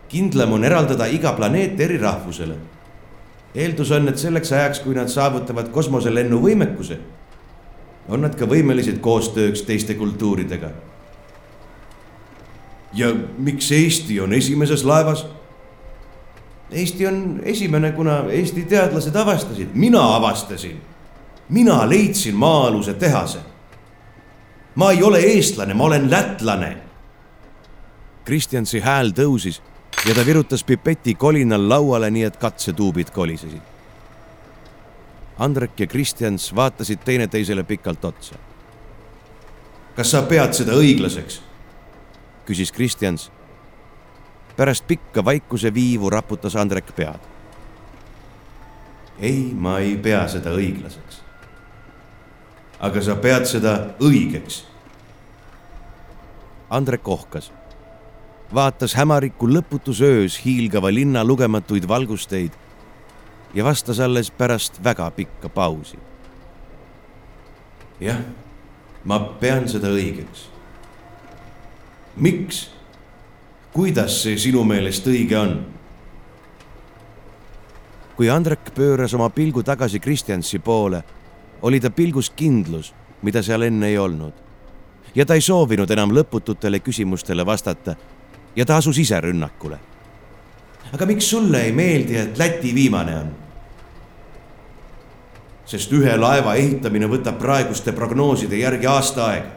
kindlam 0.08 0.52
on 0.52 0.64
eraldada 0.64 1.06
iga 1.06 1.32
planeet 1.32 1.80
eri 1.80 1.98
rahvusele. 1.98 2.56
eeldus 3.54 3.90
on, 3.90 4.08
et 4.08 4.18
selleks 4.18 4.52
ajaks, 4.52 4.80
kui 4.80 4.94
nad 4.94 5.08
saavutavad 5.08 5.68
kosmoselennu 5.68 6.40
võimekuse, 6.42 6.98
on 8.08 8.20
nad 8.20 8.34
ka 8.34 8.46
võimelised 8.46 8.98
koostööks 9.00 9.62
teiste 9.62 9.94
kultuuridega. 9.94 10.70
ja 12.92 13.14
miks 13.38 13.72
Eesti 13.72 14.20
on 14.20 14.32
esimeses 14.32 14.84
laevas? 14.84 15.26
Eesti 16.70 17.06
on 17.06 17.40
esimene, 17.44 17.92
kuna 17.92 18.24
Eesti 18.30 18.64
teadlased 18.64 19.16
avastasid, 19.16 19.68
mina 19.74 20.16
avastasin. 20.16 20.80
mina 21.48 21.88
leidsin 21.88 22.34
maa-aluse 22.34 22.94
tehase 22.94 23.38
ma 24.76 24.90
ei 24.90 25.02
ole 25.02 25.18
eestlane, 25.18 25.74
ma 25.74 25.84
olen 25.84 26.10
lätlane. 26.10 26.76
Kristjansi 28.24 28.80
hääl 28.80 29.12
tõusis 29.16 29.60
ja 30.08 30.14
ta 30.14 30.24
virutas 30.26 30.64
pipeti 30.64 31.14
kolinal 31.14 31.68
lauale, 31.68 32.10
nii 32.10 32.26
et 32.28 32.36
katsetuubid 32.36 33.10
kolisesid. 33.14 33.62
Andrek 35.38 35.80
ja 35.80 35.86
Kristjans 35.86 36.54
vaatasid 36.54 37.04
teineteisele 37.04 37.64
pikalt 37.64 38.04
otsa. 38.04 38.34
kas 39.96 40.10
sa 40.10 40.22
pead 40.22 40.52
seda 40.52 40.72
õiglaseks? 40.72 41.40
küsis 42.46 42.72
Kristjans. 42.72 43.30
pärast 44.56 44.86
pikka 44.86 45.24
vaikuse 45.24 45.74
viivu 45.74 46.10
raputas 46.10 46.56
Andrek 46.56 46.96
pead. 46.96 47.20
ei, 49.20 49.52
ma 49.54 49.78
ei 49.78 49.96
pea 49.96 50.28
seda 50.28 50.50
õiglaseks 50.50 51.25
aga 52.80 53.02
sa 53.02 53.16
pead 53.16 53.46
seda 53.48 53.76
õigeks. 54.02 54.64
Andrek 56.70 57.08
ohkas, 57.08 57.50
vaatas 58.54 58.96
hämariku 58.98 59.48
lõputus 59.48 60.02
öös 60.02 60.40
hiilgava 60.44 60.90
linna 60.90 61.24
lugematuid 61.24 61.86
valgusteid 61.88 62.52
ja 63.54 63.64
vastas 63.64 64.00
alles 64.00 64.30
pärast 64.30 64.82
väga 64.84 65.10
pikka 65.10 65.48
pausi. 65.48 65.98
jah, 68.00 68.20
ma 69.04 69.18
pean 69.40 69.68
seda 69.68 69.88
õigeks. 69.88 70.48
miks? 72.16 72.70
kuidas 73.72 74.22
see 74.22 74.38
sinu 74.38 74.64
meelest 74.64 75.06
õige 75.06 75.38
on? 75.38 75.58
kui 78.16 78.30
Andrek 78.30 78.72
pööras 78.74 79.14
oma 79.14 79.28
pilgu 79.30 79.62
tagasi 79.62 80.00
Kristjansi 80.00 80.58
poole 80.58 81.02
oli 81.66 81.80
ta 81.80 81.90
pilgus 81.90 82.30
kindlus, 82.30 82.94
mida 83.22 83.42
seal 83.42 83.62
enne 83.66 83.88
ei 83.88 83.98
olnud. 83.98 84.32
ja 85.14 85.26
ta 85.26 85.34
ei 85.34 85.40
soovinud 85.40 85.90
enam 85.90 86.12
lõpututele 86.14 86.78
küsimustele 86.84 87.46
vastata 87.46 87.94
ja 88.56 88.66
ta 88.66 88.76
asus 88.76 88.98
ise 88.98 89.20
rünnakule. 89.20 89.78
aga 90.92 91.06
miks 91.06 91.30
sulle 91.30 91.62
ei 91.62 91.72
meeldi, 91.72 92.16
et 92.16 92.38
Läti 92.38 92.74
viimane 92.74 93.16
on? 93.18 93.34
sest 95.66 95.92
ühe 95.92 96.16
laeva 96.16 96.54
ehitamine 96.54 97.10
võtab 97.10 97.40
praeguste 97.42 97.92
prognooside 97.92 98.56
järgi 98.56 98.86
aasta 98.86 99.26
aega. 99.26 99.50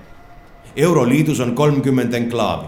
euroliidus 0.75 1.39
on 1.39 1.55
kolmkümmend 1.55 2.13
enklaavi. 2.13 2.67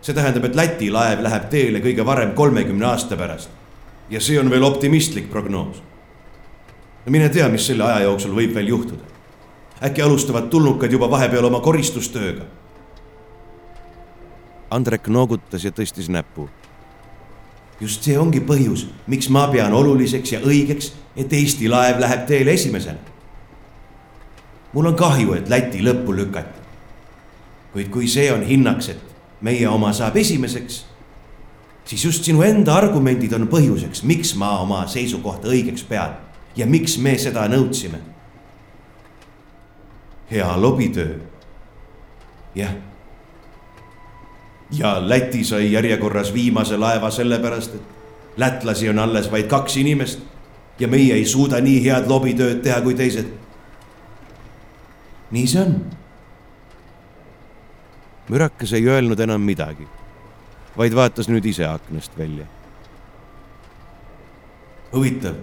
see 0.00 0.14
tähendab, 0.14 0.44
et 0.44 0.56
Läti 0.56 0.90
laev 0.90 1.22
läheb 1.22 1.46
teele 1.50 1.78
kõige 1.78 2.06
varem 2.06 2.34
kolmekümne 2.34 2.86
aasta 2.86 3.16
pärast. 3.16 3.50
ja 4.10 4.20
see 4.20 4.40
on 4.40 4.50
veel 4.50 4.62
optimistlik 4.62 5.30
prognoos 5.30 5.87
no 7.08 7.12
mine 7.12 7.28
tea, 7.28 7.48
mis 7.48 7.64
selle 7.66 7.86
aja 7.86 8.02
jooksul 8.04 8.34
võib 8.36 8.52
veel 8.54 8.68
juhtuda. 8.68 9.04
äkki 9.82 10.02
alustavad 10.02 10.48
tulnukad 10.50 10.92
juba 10.92 11.10
vahepeal 11.10 11.44
oma 11.44 11.60
koristustööga. 11.60 12.44
Andrek 14.70 15.08
noogutas 15.08 15.64
ja 15.64 15.70
tõstis 15.70 16.08
näppu. 16.08 16.48
just 17.80 18.02
see 18.02 18.18
ongi 18.18 18.40
põhjus, 18.40 18.86
miks 19.06 19.28
ma 19.28 19.46
pean 19.48 19.72
oluliseks 19.72 20.32
ja 20.32 20.40
õigeks, 20.40 20.92
et 21.16 21.32
Eesti 21.32 21.68
laev 21.68 22.00
läheb 22.00 22.26
teele 22.26 22.52
esimesena. 22.52 22.98
mul 24.72 24.86
on 24.86 24.94
kahju, 24.94 25.32
et 25.32 25.48
Läti 25.48 25.80
lõppu 25.80 26.12
lükati. 26.12 26.60
kuid 27.72 27.88
kui 27.88 28.08
see 28.08 28.32
on 28.32 28.42
hinnaks, 28.42 28.88
et 28.88 29.00
meie 29.40 29.68
oma 29.68 29.92
saab 29.92 30.16
esimeseks, 30.16 30.84
siis 31.84 32.04
just 32.04 32.24
sinu 32.24 32.42
enda 32.42 32.74
argumendid 32.74 33.32
on 33.32 33.48
põhjuseks, 33.48 34.02
miks 34.02 34.34
ma 34.34 34.60
oma 34.60 34.86
seisukohta 34.86 35.48
õigeks 35.48 35.88
pean 35.88 36.27
ja 36.58 36.66
miks 36.66 36.98
me 36.98 37.14
seda 37.18 37.46
nõudsime? 37.48 38.00
hea 40.30 40.60
lobitöö. 40.60 41.18
jah. 42.54 42.74
ja 44.70 45.08
Läti 45.08 45.44
sai 45.44 45.72
järjekorras 45.72 46.34
viimase 46.34 46.76
laeva 46.76 47.10
sellepärast, 47.10 47.74
et 47.74 47.82
lätlasi 48.36 48.88
on 48.88 48.98
alles 48.98 49.30
vaid 49.30 49.46
kaks 49.46 49.76
inimest 49.76 50.20
ja 50.78 50.88
meie 50.88 51.14
ei 51.14 51.24
suuda 51.24 51.60
nii 51.60 51.84
head 51.84 52.10
lobitööd 52.10 52.60
teha 52.62 52.80
kui 52.80 52.94
teised. 52.94 53.30
nii 55.30 55.46
see 55.46 55.62
on. 55.62 55.78
mürakas 58.28 58.72
ei 58.72 58.88
öelnud 58.88 59.20
enam 59.20 59.40
midagi, 59.40 59.88
vaid 60.76 60.94
vaatas 60.94 61.28
nüüd 61.28 61.46
ise 61.46 61.66
aknast 61.66 62.18
välja. 62.18 62.46
huvitav 64.92 65.38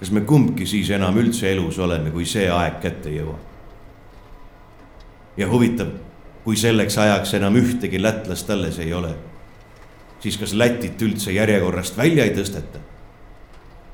kas 0.00 0.10
me 0.10 0.20
kumbki 0.24 0.66
siis 0.66 0.90
enam 0.96 1.16
üldse 1.20 1.50
elus 1.52 1.78
oleme, 1.78 2.10
kui 2.10 2.24
see 2.26 2.48
aeg 2.50 2.80
kätte 2.80 3.12
jõuab? 3.12 3.48
ja 5.36 5.48
huvitav, 5.48 5.92
kui 6.44 6.56
selleks 6.56 6.98
ajaks 6.98 7.34
enam 7.38 7.56
ühtegi 7.56 8.00
lätlast 8.02 8.50
alles 8.50 8.78
ei 8.82 8.92
ole, 8.92 9.14
siis 10.20 10.36
kas 10.40 10.52
Lätit 10.56 11.00
üldse 11.02 11.32
järjekorrast 11.32 11.96
välja 11.96 12.24
ei 12.24 12.34
tõsteta? 12.36 12.80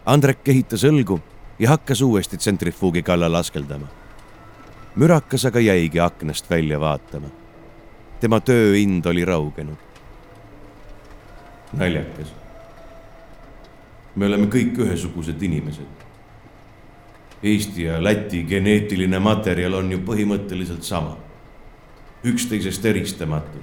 Andrek 0.07 0.43
kehitas 0.47 0.85
õlgu 0.87 1.21
ja 1.59 1.75
hakkas 1.75 2.03
uuesti 2.03 2.39
tsentrifuugi 2.39 3.03
kallal 3.03 3.35
askeldama. 3.35 3.87
mürakas 4.97 5.45
aga 5.45 5.61
jäigi 5.61 6.01
aknast 6.01 6.51
välja 6.51 6.81
vaatama. 6.81 7.29
tema 8.21 8.41
tööind 8.41 9.07
oli 9.07 9.25
raugenud. 9.25 9.79
naljakas 11.73 12.46
me 14.17 14.27
oleme 14.27 14.49
kõik 14.53 14.79
ühesugused 14.81 15.43
inimesed. 15.43 16.05
Eesti 17.43 17.85
ja 17.85 17.99
Läti 18.03 18.43
geneetiline 18.49 19.21
materjal 19.21 19.77
on 19.77 19.91
ju 19.93 20.01
põhimõtteliselt 20.05 20.85
sama, 20.85 21.17
üksteisest 22.25 22.85
eristamatu. 22.85 23.59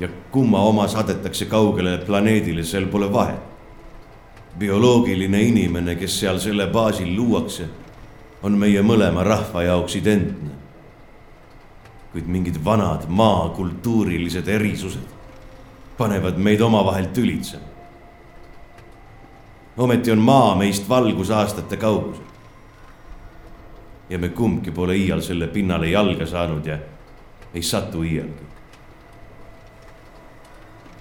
ja 0.00 0.08
kumma 0.30 0.62
oma 0.64 0.86
saadetakse 0.88 1.44
kaugele 1.44 1.98
planeedile, 1.98 2.64
seal 2.64 2.86
pole 2.86 3.12
vahet. 3.12 3.40
bioloogiline 4.58 5.42
inimene, 5.42 5.94
kes 5.96 6.20
seal 6.20 6.38
selle 6.38 6.66
baasil 6.66 7.16
luuakse, 7.16 7.68
on 8.42 8.58
meie 8.58 8.82
mõlema 8.82 9.24
rahva 9.24 9.62
jaoks 9.62 9.96
identne. 9.96 10.50
kuid 12.12 12.26
mingid 12.26 12.64
vanad 12.64 13.04
maakultuurilised 13.08 14.48
erisused 14.48 15.06
panevad 15.98 16.38
meid 16.38 16.60
omavahel 16.60 17.06
tülitsema 17.14 17.69
ometi 19.80 20.12
on 20.12 20.18
maa 20.18 20.54
meist 20.56 20.88
valgusaastate 20.88 21.76
kaugusel. 21.76 22.24
ja 24.10 24.18
me 24.18 24.28
kumbki 24.28 24.70
pole 24.70 24.96
iial 24.96 25.20
selle 25.22 25.46
pinnale 25.46 25.88
jalga 25.90 26.26
saanud 26.26 26.66
ja 26.66 26.78
ei 27.54 27.62
satu 27.62 28.02
iialgi. 28.02 28.48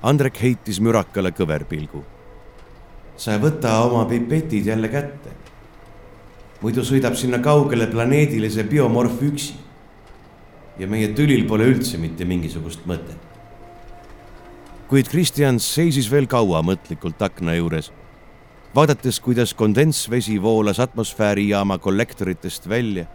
Andrek 0.03 0.41
heitis 0.41 0.79
mürakale 0.79 1.31
kõverpilgu. 1.35 2.03
sa 3.17 3.35
võta 3.37 3.73
oma 3.83 4.05
pipetid 4.05 4.65
jälle 4.65 4.87
kätte. 4.87 5.29
muidu 6.61 6.81
sõidab 6.81 7.15
sinna 7.15 7.39
kaugele 7.39 7.87
planeedile 7.87 8.49
see 8.49 8.63
biomorf 8.63 9.21
üksi. 9.21 9.53
ja 10.77 10.87
meie 10.87 11.07
tülil 11.07 11.47
pole 11.47 11.63
üldse 11.63 11.97
mitte 11.97 12.25
mingisugust 12.25 12.85
mõtet. 12.85 13.19
kuid 14.87 15.09
Kristjan 15.09 15.59
seisis 15.59 16.11
veel 16.11 16.27
kaua 16.27 16.61
mõtlikult 16.61 17.21
akna 17.21 17.55
juures 17.55 17.91
vaadates, 18.75 19.19
kuidas 19.19 19.53
kondensvesi 19.53 20.41
voolas 20.41 20.79
atmosfäärijaama 20.79 21.77
kollektoritest 21.77 22.69
välja 22.69 23.05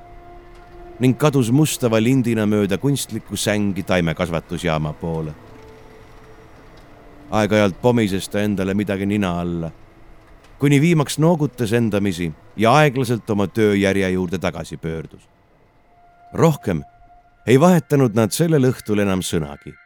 ning 0.99 1.19
kadus 1.19 1.51
mustava 1.51 1.99
lindina 2.03 2.47
mööda 2.47 2.79
kunstlikku 2.79 3.37
sängi 3.37 3.83
taimekasvatusjaama 3.83 4.93
poole. 4.93 5.35
aeg-ajalt 7.31 7.81
pomises 7.83 8.29
ta 8.29 8.41
endale 8.41 8.75
midagi 8.75 9.07
nina 9.07 9.41
alla, 9.41 9.71
kuni 10.59 10.81
viimaks 10.81 11.19
noogutas 11.19 11.73
endamisi 11.73 12.33
ja 12.57 12.75
aeglaselt 12.75 13.31
oma 13.31 13.47
tööjärje 13.47 14.11
juurde 14.11 14.39
tagasi 14.39 14.77
pöördus. 14.77 15.23
rohkem 16.33 16.83
ei 17.47 17.61
vahetanud 17.61 18.15
nad 18.15 18.31
sellel 18.31 18.71
õhtul 18.71 19.03
enam 19.03 19.23
sõnagi 19.23 19.84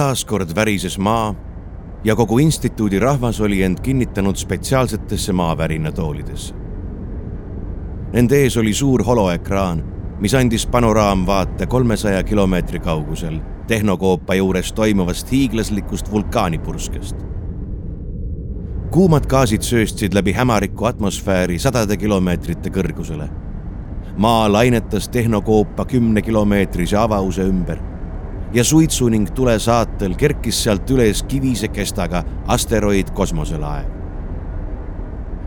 taaskord 0.00 0.54
värises 0.56 0.98
maa 0.98 1.34
ja 2.04 2.14
kogu 2.16 2.38
instituudi 2.38 2.98
rahvas 2.98 3.40
oli 3.40 3.62
end 3.62 3.78
kinnitanud 3.82 4.36
spetsiaalsetesse 4.36 5.32
maavärina-toolidesse. 5.32 6.54
Nende 8.12 8.38
ees 8.42 8.56
oli 8.56 8.72
suur 8.74 9.04
holoekraan, 9.04 9.82
mis 10.20 10.34
andis 10.34 10.66
panoraamvaate 10.66 11.66
kolmesaja 11.66 12.22
kilomeetri 12.22 12.80
kaugusel 12.80 13.40
tehnokoopa 13.66 14.34
juures 14.34 14.72
toimuvast 14.72 15.32
hiiglaslikust 15.32 16.10
vulkaanipurskest. 16.12 17.16
kuumad 18.90 19.26
gaasid 19.26 19.62
sööstsid 19.62 20.14
läbi 20.14 20.32
hämariku 20.32 20.84
atmosfääri 20.84 21.58
sadade 21.58 21.96
kilomeetrite 21.96 22.70
kõrgusele. 22.70 23.28
maa 24.16 24.52
lainetas 24.52 25.08
tehnokoopa 25.08 25.84
kümnekilomeetrise 25.84 26.96
avause 26.96 27.42
ümber 27.42 27.89
ja 28.52 28.64
suitsu 28.64 29.08
ning 29.08 29.28
tule 29.34 29.58
saatel 29.58 30.14
kerkis 30.18 30.62
sealt 30.64 30.90
üles 30.90 31.22
kivise 31.22 31.68
kestaga 31.68 32.24
asteroid 32.46 33.10
kosmoselaev. 33.14 33.86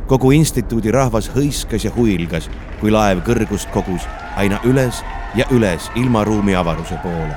kogu 0.07 0.31
instituudi 0.31 0.91
rahvas 0.91 1.29
hõiskas 1.35 1.85
ja 1.85 1.91
huilgas, 1.95 2.49
kui 2.79 2.91
laev 2.91 3.23
kõrgust 3.23 3.71
kogus 3.71 4.07
aina 4.35 4.59
üles 4.63 5.03
ja 5.35 5.45
üles 5.51 5.91
ilmaruumi 5.95 6.55
avaruse 6.55 6.99
poole. 7.03 7.35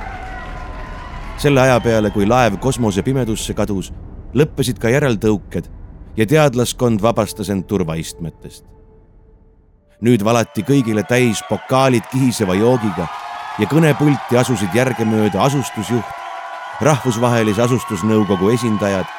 selle 1.37 1.61
aja 1.61 1.79
peale, 1.79 2.11
kui 2.11 2.25
laev 2.25 2.57
kosmosepimedusse 2.59 3.53
kadus, 3.53 3.93
lõppesid 4.33 4.79
ka 4.79 4.89
järeltõuked 4.89 5.69
ja 6.17 6.25
teadlaskond 6.25 7.01
vabastas 7.01 7.49
end 7.49 7.67
turvaistmetest. 7.67 8.65
nüüd 10.01 10.23
valati 10.23 10.63
kõigile 10.63 11.03
täis 11.03 11.43
pokaalid 11.49 12.03
kihiseva 12.11 12.55
joogiga 12.55 13.26
ja 13.59 13.67
kõnepulti 13.69 14.37
asusid 14.37 14.75
järgemööda 14.75 15.41
asustusjuht, 15.41 16.05
rahvusvahelise 16.81 17.61
asustusnõukogu 17.65 18.51
esindajad 18.53 19.09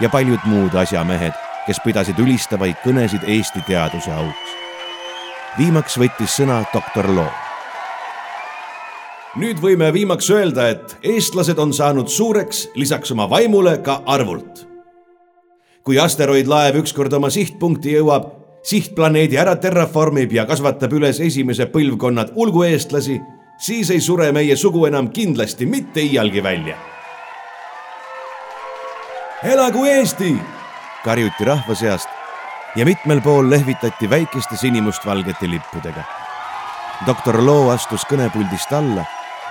ja 0.00 0.10
paljud 0.12 0.44
muud 0.44 0.74
asjamehed, 0.76 1.32
kes 1.66 1.80
pidasid 1.84 2.18
ülistavaid 2.20 2.76
kõnesid 2.84 3.24
Eesti 3.24 3.64
teaduse 3.66 4.12
auks. 4.12 4.54
viimaks 5.58 5.98
võttis 5.98 6.36
sõna 6.36 6.62
doktor 6.74 7.08
Loo. 7.08 7.30
nüüd 9.36 9.60
võime 9.60 9.92
viimaks 9.92 10.30
öelda, 10.30 10.68
et 10.68 10.96
eestlased 11.02 11.58
on 11.58 11.72
saanud 11.72 12.08
suureks 12.08 12.68
lisaks 12.74 13.10
oma 13.10 13.30
vaimule 13.30 13.78
ka 13.78 14.02
arvult. 14.06 14.66
kui 15.82 15.98
asteroidlaev 15.98 16.76
ükskord 16.76 17.12
oma 17.12 17.30
sihtpunkti 17.30 17.92
jõuab, 17.92 18.28
sihtplaneedi 18.62 19.38
ära 19.38 19.56
terraformib 19.56 20.32
ja 20.32 20.46
kasvatab 20.46 20.92
üles 20.92 21.20
esimese 21.20 21.66
põlvkonnad 21.66 22.32
ulgueestlasi 22.34 23.20
siis 23.58 23.90
ei 23.90 24.00
sure 24.00 24.32
meie 24.32 24.56
sugu 24.56 24.86
enam 24.86 25.10
kindlasti 25.10 25.66
mitte 25.66 26.00
iialgi 26.00 26.42
välja. 26.42 26.76
elagu 29.44 29.84
Eesti! 29.84 30.36
karjuti 31.04 31.44
rahva 31.44 31.74
seast 31.74 32.08
ja 32.76 32.84
mitmel 32.84 33.20
pool 33.20 33.50
lehvitati 33.50 34.10
väikeste 34.10 34.56
sinimustvalgete 34.56 35.50
lippudega. 35.50 36.02
doktor 37.06 37.46
Loo 37.46 37.70
astus 37.70 38.04
kõnepuldist 38.04 38.72
alla 38.72 39.04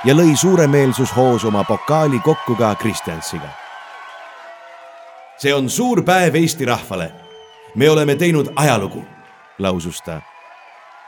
ja 0.03 0.13
lõi 0.13 0.35
suuremeelsushoos 0.37 1.45
oma 1.45 1.63
pokaali 1.63 2.19
kokku 2.19 2.55
ka 2.55 2.75
Kristjansiga. 2.75 3.49
see 5.37 5.53
on 5.53 5.69
suur 5.69 6.03
päev 6.03 6.35
Eesti 6.35 6.65
rahvale. 6.65 7.11
me 7.75 7.89
oleme 7.89 8.15
teinud 8.15 8.53
ajalugu, 8.55 9.05
lausus 9.57 10.01
ta. 10.01 10.21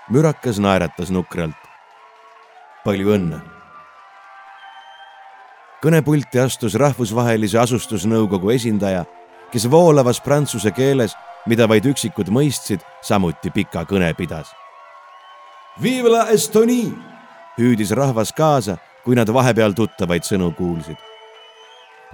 mürakas 0.10 0.60
naeratas 0.60 1.12
nukralt 1.12 1.67
palju 2.88 3.12
õnne. 3.18 3.40
kõnepulti 5.84 6.40
astus 6.40 6.76
rahvusvahelise 6.80 7.60
asustusnõukogu 7.60 8.54
esindaja, 8.56 9.04
kes 9.52 9.68
voolavas 9.72 10.22
prantsuse 10.24 10.72
keeles, 10.72 11.14
mida 11.46 11.68
vaid 11.68 11.86
üksikud 11.86 12.32
mõistsid, 12.34 12.82
samuti 13.02 13.52
pika 13.52 13.84
kõne 13.86 14.10
pidas. 14.18 14.54
Vive 15.84 16.10
la 16.10 16.30
Estonie! 16.34 16.96
hüüdis 17.58 17.92
rahvas 17.92 18.32
kaasa, 18.34 18.78
kui 19.04 19.16
nad 19.16 19.30
vahepeal 19.34 19.76
tuttavaid 19.76 20.24
sõnu 20.24 20.54
kuulsid. 20.56 20.98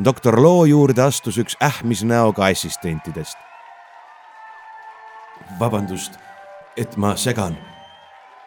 doktor 0.04 0.42
Loo 0.42 0.66
juurde 0.66 1.02
astus 1.02 1.38
üks 1.38 1.58
ähmis 1.62 2.04
näoga 2.04 2.46
assistentidest. 2.46 3.38
vabandust, 5.60 6.18
et 6.78 6.98
ma 6.98 7.16
segan, 7.16 7.58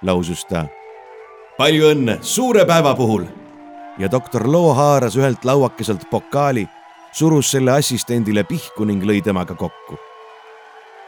lausus 0.03 0.45
ta 0.45 0.67
palju 1.59 1.91
õnne 1.93 2.19
suure 2.23 2.65
päeva 2.69 2.95
puhul. 2.95 3.25
ja 3.99 4.11
doktor 4.11 4.45
Loo 4.53 4.75
haaras 4.75 5.17
ühelt 5.17 5.45
lauakeselt 5.45 6.11
pokaali, 6.11 6.69
surus 7.13 7.51
selle 7.51 7.73
assistendile 7.73 8.45
pihku 8.45 8.85
ning 8.85 9.03
lõi 9.03 9.23
temaga 9.25 9.55
kokku. 9.55 9.99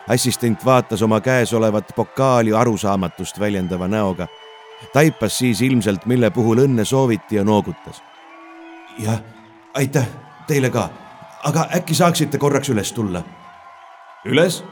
assistent 0.08 0.64
vaatas 0.64 1.02
oma 1.02 1.20
käes 1.20 1.52
olevat 1.52 1.92
pokaali 1.96 2.52
arusaamatust 2.52 3.40
väljendava 3.40 3.88
näoga, 3.88 4.26
taipas 4.92 5.38
siis 5.38 5.60
ilmselt, 5.62 6.06
mille 6.06 6.30
puhul 6.30 6.64
õnne 6.64 6.84
sooviti 6.84 7.36
ja 7.36 7.44
noogutas. 7.44 8.02
jah, 8.98 9.20
aitäh 9.74 10.08
teile 10.46 10.70
ka, 10.70 10.88
aga 11.44 11.68
äkki 11.76 11.94
saaksite 11.94 12.38
korraks 12.38 12.68
üles 12.68 12.92
tulla? 12.92 13.22
üles? 14.24 14.64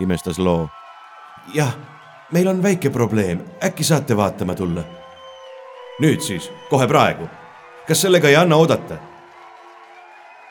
imestas 0.00 0.38
Loo. 0.38 0.68
jah 1.54 1.76
meil 2.32 2.48
on 2.48 2.62
väike 2.62 2.90
probleem, 2.90 3.40
äkki 3.64 3.84
saate 3.84 4.16
vaatama 4.16 4.54
tulla? 4.54 4.84
nüüd 6.00 6.20
siis, 6.20 6.50
kohe 6.70 6.86
praegu. 6.86 7.28
kas 7.88 8.00
sellega 8.00 8.28
ei 8.28 8.36
anna 8.36 8.56
oodata? 8.56 8.98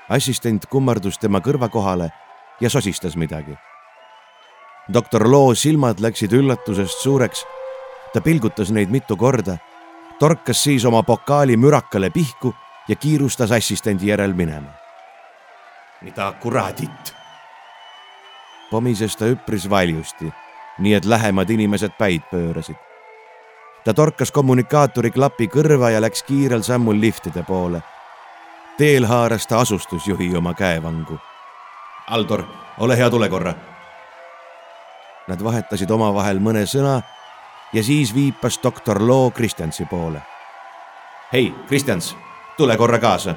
assistent 0.10 0.66
kummardus 0.66 1.20
tema 1.20 1.40
kõrva 1.40 1.70
kohale 1.70 2.10
ja 2.62 2.70
sosistas 2.70 3.16
midagi. 3.16 3.54
doktor 4.94 5.30
Loo 5.30 5.56
silmad 5.56 6.00
läksid 6.00 6.34
üllatusest 6.34 7.00
suureks. 7.04 7.46
ta 8.14 8.22
pilgutas 8.22 8.72
neid 8.72 8.90
mitu 8.90 9.18
korda, 9.18 9.58
torkas 10.20 10.64
siis 10.64 10.86
oma 10.86 11.04
pokaali 11.04 11.58
mürakale 11.58 12.10
pihku 12.10 12.54
ja 12.88 12.96
kiirustas 12.96 13.52
assistendi 13.52 14.08
järel 14.08 14.34
minema. 14.34 14.74
mida 16.02 16.34
kuradit? 16.42 17.14
pomises 18.72 19.16
ta 19.16 19.26
üpris 19.26 19.70
valjusti 19.70 20.34
nii 20.80 20.94
et 20.94 21.06
lähemad 21.06 21.50
inimesed 21.50 21.92
päid 21.98 22.22
pöörasid. 22.32 22.76
ta 23.86 23.94
torkas 23.94 24.32
kommunikaatori 24.32 25.12
klapi 25.12 25.48
kõrva 25.48 25.90
ja 25.90 26.02
läks 26.02 26.24
kiirel 26.24 26.62
sammul 26.62 27.00
liftide 27.02 27.44
poole. 27.44 27.82
teel 28.78 29.06
haaras 29.06 29.48
ta 29.48 29.60
asustusjuhi 29.60 30.36
oma 30.36 30.54
käevangu. 30.54 31.20
Aldor, 32.08 32.44
ole 32.78 32.98
hea, 32.98 33.10
tule 33.10 33.30
korra. 33.30 33.54
Nad 35.28 35.44
vahetasid 35.44 35.92
omavahel 35.92 36.40
mõne 36.40 36.66
sõna 36.66 37.02
ja 37.74 37.84
siis 37.84 38.16
viipas 38.16 38.60
doktor 38.64 39.02
Loo 39.08 39.32
Kristjansi 39.32 39.86
poole. 39.86 40.22
hei, 41.34 41.54
Kristjans, 41.68 42.16
tule 42.58 42.78
korra 42.78 43.00
kaasa 43.00 43.36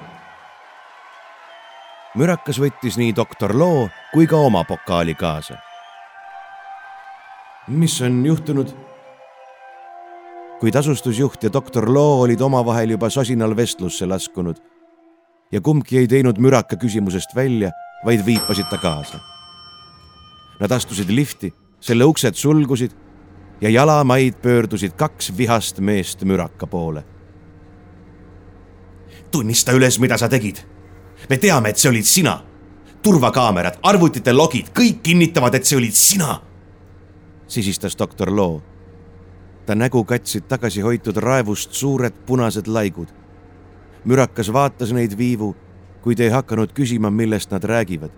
mürakas 2.14 2.58
võttis 2.58 2.98
nii 2.98 3.14
doktor 3.16 3.54
Loo 3.54 3.88
kui 4.12 4.26
ka 4.26 4.36
oma 4.36 4.64
pokaali 4.64 5.14
kaasa 5.14 5.69
mis 7.70 8.00
on 8.02 8.26
juhtunud? 8.26 8.68
kuid 10.60 10.74
asustusjuht 10.74 11.42
ja 11.42 11.52
doktor 11.52 11.94
Loo 11.94 12.20
olid 12.20 12.40
omavahel 12.40 12.90
juba 12.90 13.08
sosinal 13.10 13.56
vestlusse 13.56 14.06
laskunud 14.06 14.56
ja 15.52 15.60
kumbki 15.60 15.98
ei 15.98 16.08
teinud 16.08 16.38
müraka 16.38 16.76
küsimusest 16.76 17.32
välja, 17.34 17.70
vaid 18.04 18.26
viipasid 18.26 18.68
ta 18.70 18.78
kaasa. 18.78 19.18
Nad 20.60 20.70
astusid 20.70 21.08
lifti, 21.10 21.48
selle 21.80 22.04
uksed 22.04 22.36
sulgusid 22.36 22.92
ja 23.60 23.70
jalamaid 23.70 24.36
pöördusid 24.42 24.92
kaks 24.92 25.32
vihast 25.36 25.80
meest 25.80 26.22
müraka 26.22 26.66
poole. 26.66 27.04
tunnista 29.30 29.72
üles, 29.72 29.98
mida 29.98 30.18
sa 30.18 30.28
tegid. 30.28 30.58
me 31.30 31.36
teame, 31.38 31.68
et 31.68 31.78
see 31.78 31.90
olid 31.90 32.04
sina. 32.04 32.42
turvakaamerad, 33.02 33.78
arvutite 33.82 34.32
logid, 34.32 34.68
kõik 34.76 35.02
kinnitavad, 35.02 35.54
et 35.54 35.64
see 35.64 35.76
olid 35.76 35.94
sina 35.94 36.40
sisistas 37.50 37.98
doktor 37.98 38.36
Loo. 38.36 38.62
ta 39.66 39.74
nägu 39.74 40.04
katsid 40.04 40.46
tagasihoitud 40.48 41.16
raevust 41.16 41.72
suured 41.72 42.14
punased 42.26 42.66
laigud. 42.66 43.08
mürakas 44.04 44.52
vaatas 44.52 44.92
neid 44.92 45.18
viivu, 45.18 45.56
kuid 46.02 46.20
ei 46.20 46.28
hakanud 46.28 46.72
küsima, 46.72 47.10
millest 47.10 47.50
nad 47.50 47.64
räägivad. 47.64 48.10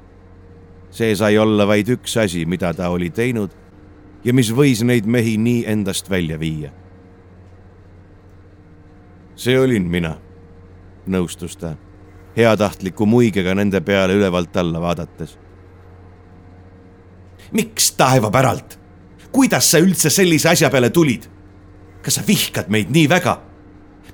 see 0.90 1.16
sai 1.16 1.38
olla 1.38 1.66
vaid 1.66 1.88
üks 1.88 2.16
asi, 2.16 2.44
mida 2.46 2.74
ta 2.74 2.88
oli 2.88 3.10
teinud 3.10 3.50
ja 4.24 4.34
mis 4.34 4.52
võis 4.52 4.84
neid 4.84 5.06
mehi 5.06 5.36
nii 5.36 5.64
endast 5.66 6.10
välja 6.10 6.38
viia. 6.38 6.70
see 9.34 9.58
olin 9.60 9.88
mina, 9.88 10.16
nõustus 11.06 11.56
ta, 11.56 11.76
heatahtliku 12.36 13.06
muigega 13.06 13.54
nende 13.54 13.80
peale 13.80 14.14
ülevalt 14.14 14.56
alla 14.56 14.80
vaadates. 14.80 15.38
miks 17.52 17.92
taevapäralt? 17.92 18.81
Kuidas 19.32 19.70
sa 19.70 19.78
üldse 19.78 20.10
sellise 20.10 20.48
asja 20.48 20.70
peale 20.70 20.90
tulid? 20.90 21.28
kas 22.02 22.18
sa 22.18 22.22
vihkad 22.26 22.68
meid 22.68 22.90
nii 22.90 23.08
väga? 23.08 23.40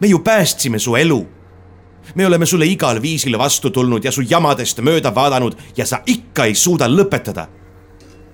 me 0.01 0.07
ju 0.07 0.19
päästsime 0.19 0.79
su 0.79 0.97
elu. 0.97 1.27
me 2.15 2.27
oleme 2.27 2.47
sulle 2.47 2.67
igal 2.67 3.03
viisil 3.03 3.39
vastu 3.39 3.71
tulnud 3.71 4.05
ja 4.05 4.13
su 4.13 4.23
jamadest 4.23 4.79
mööda 4.79 5.15
vaadanud 5.15 5.57
ja 5.77 5.87
sa 5.87 6.03
ikka 6.07 6.45
ei 6.45 6.55
suuda 6.55 6.89
lõpetada. 6.89 7.47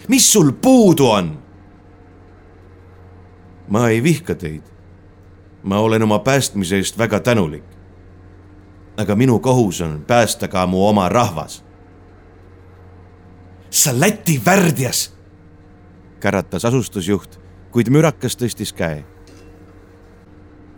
mis 0.09 0.33
sul 0.33 0.53
puudu 0.53 1.07
on? 1.07 1.39
ma 3.69 3.89
ei 3.89 4.03
vihka 4.03 4.35
teid. 4.35 4.63
ma 5.63 5.79
olen 5.79 6.03
oma 6.03 6.19
päästmise 6.19 6.77
eest 6.77 6.99
väga 6.99 7.21
tänulik. 7.21 7.65
aga 8.97 9.15
minu 9.15 9.39
kohus 9.39 9.81
on 9.81 10.05
päästa 10.07 10.49
ka 10.49 10.67
mu 10.67 10.89
oma 10.89 11.09
rahvas. 11.09 11.65
sa 13.71 14.01
Läti 14.01 14.43
värdjas 14.47 15.14
käratas 16.25 16.65
asustusjuht, 16.65 17.37
kuid 17.71 17.91
mürakas 17.93 18.39
tõstis 18.41 18.73
käe. 18.73 19.05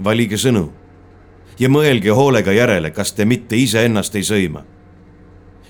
valige 0.05 0.37
sõnu 0.37 0.73
ja 1.59 1.69
mõelge 1.73 2.11
hoolega 2.13 2.53
järele, 2.53 2.91
kas 2.91 3.13
te 3.13 3.25
mitte 3.25 3.57
iseennast 3.57 4.15
ei 4.15 4.25
sõima. 4.27 4.65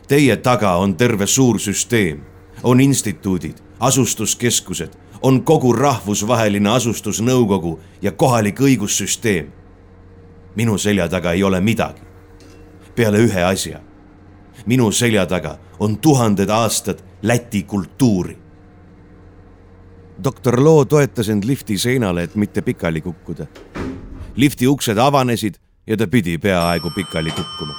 Teie 0.08 0.36
taga 0.36 0.72
on 0.82 0.96
terve 0.96 1.26
suur 1.26 1.60
süsteem, 1.60 2.24
on 2.62 2.80
instituudid, 2.80 3.60
asustuskeskused, 3.80 4.96
on 5.22 5.42
kogu 5.44 5.72
rahvusvaheline 5.72 6.70
asustusnõukogu 6.70 7.78
ja 8.02 8.12
kohalik 8.12 8.60
õigussüsteem. 8.60 9.52
minu 10.56 10.78
selja 10.78 11.08
taga 11.08 11.32
ei 11.32 11.42
ole 11.42 11.60
midagi. 11.60 12.00
peale 12.94 13.18
ühe 13.18 13.44
asja. 13.44 13.80
minu 14.66 14.90
selja 14.92 15.26
taga 15.26 15.58
on 15.78 15.98
tuhanded 15.98 16.48
aastad 16.48 17.04
Läti 17.22 17.62
kultuuri 17.62 18.45
doktor 20.24 20.64
Loo 20.64 20.84
toetas 20.84 21.28
end 21.28 21.44
lifti 21.44 21.78
seinale, 21.78 22.22
et 22.22 22.34
mitte 22.34 22.62
pikali 22.62 23.00
kukkuda. 23.00 23.46
lifti 24.36 24.66
uksed 24.66 24.98
avanesid 24.98 25.54
ja 25.86 25.96
ta 25.96 26.06
pidi 26.06 26.38
peaaegu 26.38 26.90
pikali 26.90 27.30
kukkuma. 27.30 27.74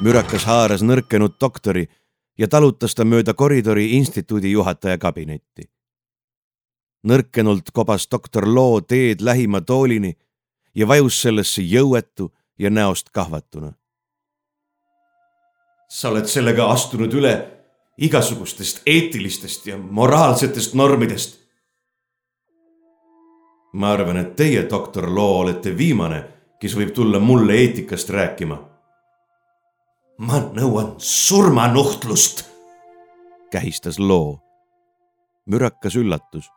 mürakas 0.00 0.44
haaras 0.44 0.82
nõrkenud 0.82 1.34
doktori 1.40 1.88
ja 2.38 2.48
talutas 2.48 2.94
ta 2.94 3.04
mööda 3.04 3.34
koridori 3.34 3.90
instituudi 3.96 4.52
juhataja 4.52 4.98
kabinetti. 4.98 5.70
nõrkenult 7.06 7.70
kobas 7.72 8.08
doktor 8.10 8.54
Loo 8.54 8.80
teed 8.80 9.20
lähima 9.20 9.60
toolini 9.60 10.18
ja 10.74 10.88
vajus 10.88 11.22
sellesse 11.22 11.62
jõuetu 11.62 12.32
ja 12.58 12.70
näost 12.70 13.10
kahvatuna. 13.10 13.72
sa 15.88 16.08
oled 16.08 16.26
sellega 16.26 16.70
astunud 16.70 17.14
üle 17.14 17.57
igasugustest 17.98 18.82
eetilistest 18.86 19.66
ja 19.66 19.78
moraalsetest 19.78 20.74
normidest. 20.74 21.38
ma 23.72 23.90
arvan, 23.92 24.16
et 24.16 24.36
teie, 24.36 24.66
doktor 24.70 25.14
Loo, 25.14 25.40
olete 25.40 25.76
viimane, 25.76 26.24
kes 26.60 26.76
võib 26.76 26.90
tulla 26.94 27.18
mulle 27.20 27.54
eetikast 27.54 28.10
rääkima. 28.10 28.58
ma 30.18 30.38
nõuan 30.52 30.94
surmanuhtlust, 30.98 32.44
kähistas 33.50 33.98
Loo. 33.98 34.38
mürakas 35.46 35.96
üllatus. 35.96 36.50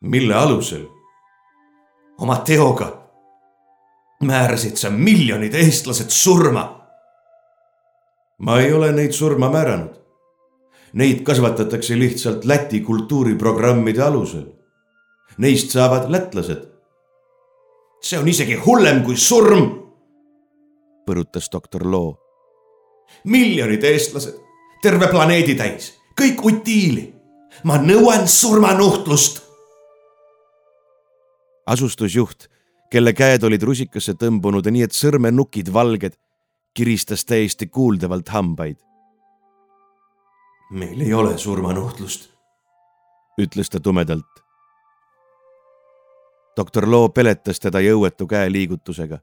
mille 0.00 0.34
alusel? 0.34 0.86
oma 2.18 2.36
teoga 2.36 3.08
määrasid 4.22 4.76
sa 4.76 4.90
miljonid 4.90 5.54
eestlased 5.54 6.10
surma 6.10 6.77
ma 8.38 8.60
ei 8.60 8.72
ole 8.72 8.92
neid 8.92 9.12
surma 9.12 9.50
määranud. 9.50 9.94
Neid 10.92 11.22
kasvatatakse 11.22 11.98
lihtsalt 11.98 12.44
Läti 12.44 12.80
kultuuriprogrammide 12.80 14.02
alusel. 14.02 14.46
Neist 15.38 15.70
saavad 15.70 16.10
lätlased. 16.10 16.68
see 18.00 18.18
on 18.18 18.28
isegi 18.28 18.54
hullem 18.54 19.02
kui 19.02 19.16
surm, 19.16 19.64
põrutas 21.06 21.48
doktor 21.52 21.82
Loo. 21.86 22.14
miljonid 23.24 23.82
eestlased, 23.84 24.36
terve 24.82 25.08
planeedi 25.10 25.54
täis, 25.54 25.94
kõik 26.20 26.44
utiili. 26.44 27.14
ma 27.64 27.78
nõuan 27.78 28.28
surmanuhtlust. 28.28 29.42
asustusjuht, 31.66 32.48
kelle 32.90 33.12
käed 33.12 33.42
olid 33.42 33.62
rusikasse 33.62 34.14
tõmbunud 34.14 34.70
nii, 34.70 34.82
et 34.82 34.92
sõrmenukid 34.92 35.72
valged 35.72 36.14
kiristas 36.78 37.24
täiesti 37.24 37.66
kuuldavalt 37.66 38.28
hambaid. 38.28 38.76
meil 40.70 41.00
ei 41.00 41.14
ole 41.14 41.38
surmanuhtlust, 41.38 42.30
ütles 43.42 43.70
ta 43.70 43.80
tumedalt. 43.80 44.42
doktor 46.56 46.90
Loo 46.90 47.08
peletas 47.08 47.60
teda 47.60 47.80
jõuetu 47.80 48.26
käeliigutusega. 48.26 49.18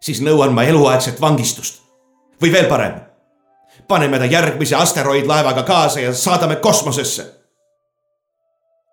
siis 0.00 0.20
nõuan 0.22 0.54
ma 0.54 0.62
eluaegset 0.62 1.20
vangistust 1.20 1.82
või 2.42 2.52
veel 2.52 2.68
parem, 2.68 3.00
paneme 3.88 4.18
ta 4.18 4.24
järgmise 4.24 4.76
asteroidlaevaga 4.76 5.62
kaasa 5.62 6.00
ja 6.00 6.12
saadame 6.12 6.56
kosmosesse. 6.56 7.24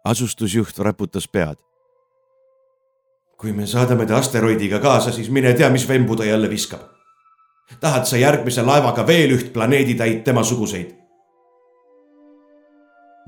asustusjuht 0.06 0.80
raputas 0.80 1.28
pead 1.28 1.58
kui 3.38 3.54
me 3.54 3.68
saadame 3.68 4.06
ta 4.06 4.18
asteroidiga 4.18 4.80
kaasa, 4.80 5.12
siis 5.12 5.30
mine 5.30 5.54
tea, 5.54 5.70
mis 5.70 5.88
vembu 5.88 6.16
ta 6.16 6.26
jälle 6.26 6.50
viskab 6.50 7.01
tahad 7.80 8.06
sa 8.06 8.18
järgmise 8.18 8.62
laevaga 8.62 9.08
veel 9.08 9.38
üht 9.38 9.54
planeeditäit 9.54 10.24
temasuguseid? 10.24 11.02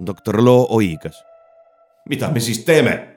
doktor 0.06 0.46
Loo 0.46 0.68
oigas. 0.70 1.24
mida 2.10 2.30
me 2.30 2.40
siis 2.40 2.64
teeme? 2.66 3.08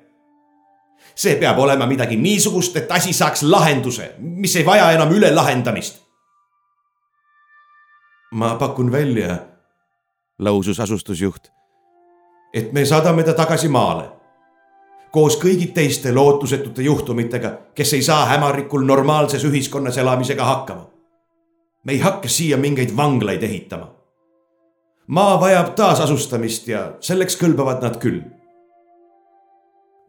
see 1.14 1.36
peab 1.36 1.58
olema 1.58 1.86
midagi 1.86 2.16
niisugust, 2.16 2.76
et 2.76 2.92
asi 2.92 3.12
saaks 3.12 3.42
lahenduse, 3.42 4.14
mis 4.18 4.56
ei 4.56 4.66
vaja 4.66 4.90
enam 4.92 5.12
ülelahendamist. 5.12 6.00
ma 8.32 8.54
pakun 8.54 8.92
välja, 8.92 9.38
lausus 10.38 10.80
asustusjuht, 10.80 11.52
et 12.54 12.72
me 12.72 12.84
saadame 12.84 13.22
ta 13.22 13.32
tagasi 13.32 13.68
maale 13.68 14.10
koos 15.10 15.38
kõigi 15.40 15.66
teiste 15.72 16.12
lootusetute 16.12 16.82
juhtumitega, 16.82 17.50
kes 17.74 17.92
ei 17.92 18.02
saa 18.02 18.26
hämarikul 18.26 18.84
normaalses 18.84 19.44
ühiskonnas 19.44 19.96
elamisega 19.98 20.44
hakkama 20.44 20.95
me 21.86 21.92
ei 21.92 21.98
hakka 21.98 22.28
siia 22.28 22.56
mingeid 22.56 22.96
vanglaid 22.96 23.42
ehitama. 23.42 23.94
maa 25.06 25.40
vajab 25.40 25.74
taasasustamist 25.74 26.68
ja 26.68 26.80
selleks 27.00 27.38
kõlbavad 27.38 27.82
nad 27.82 27.98
küll. 28.02 28.22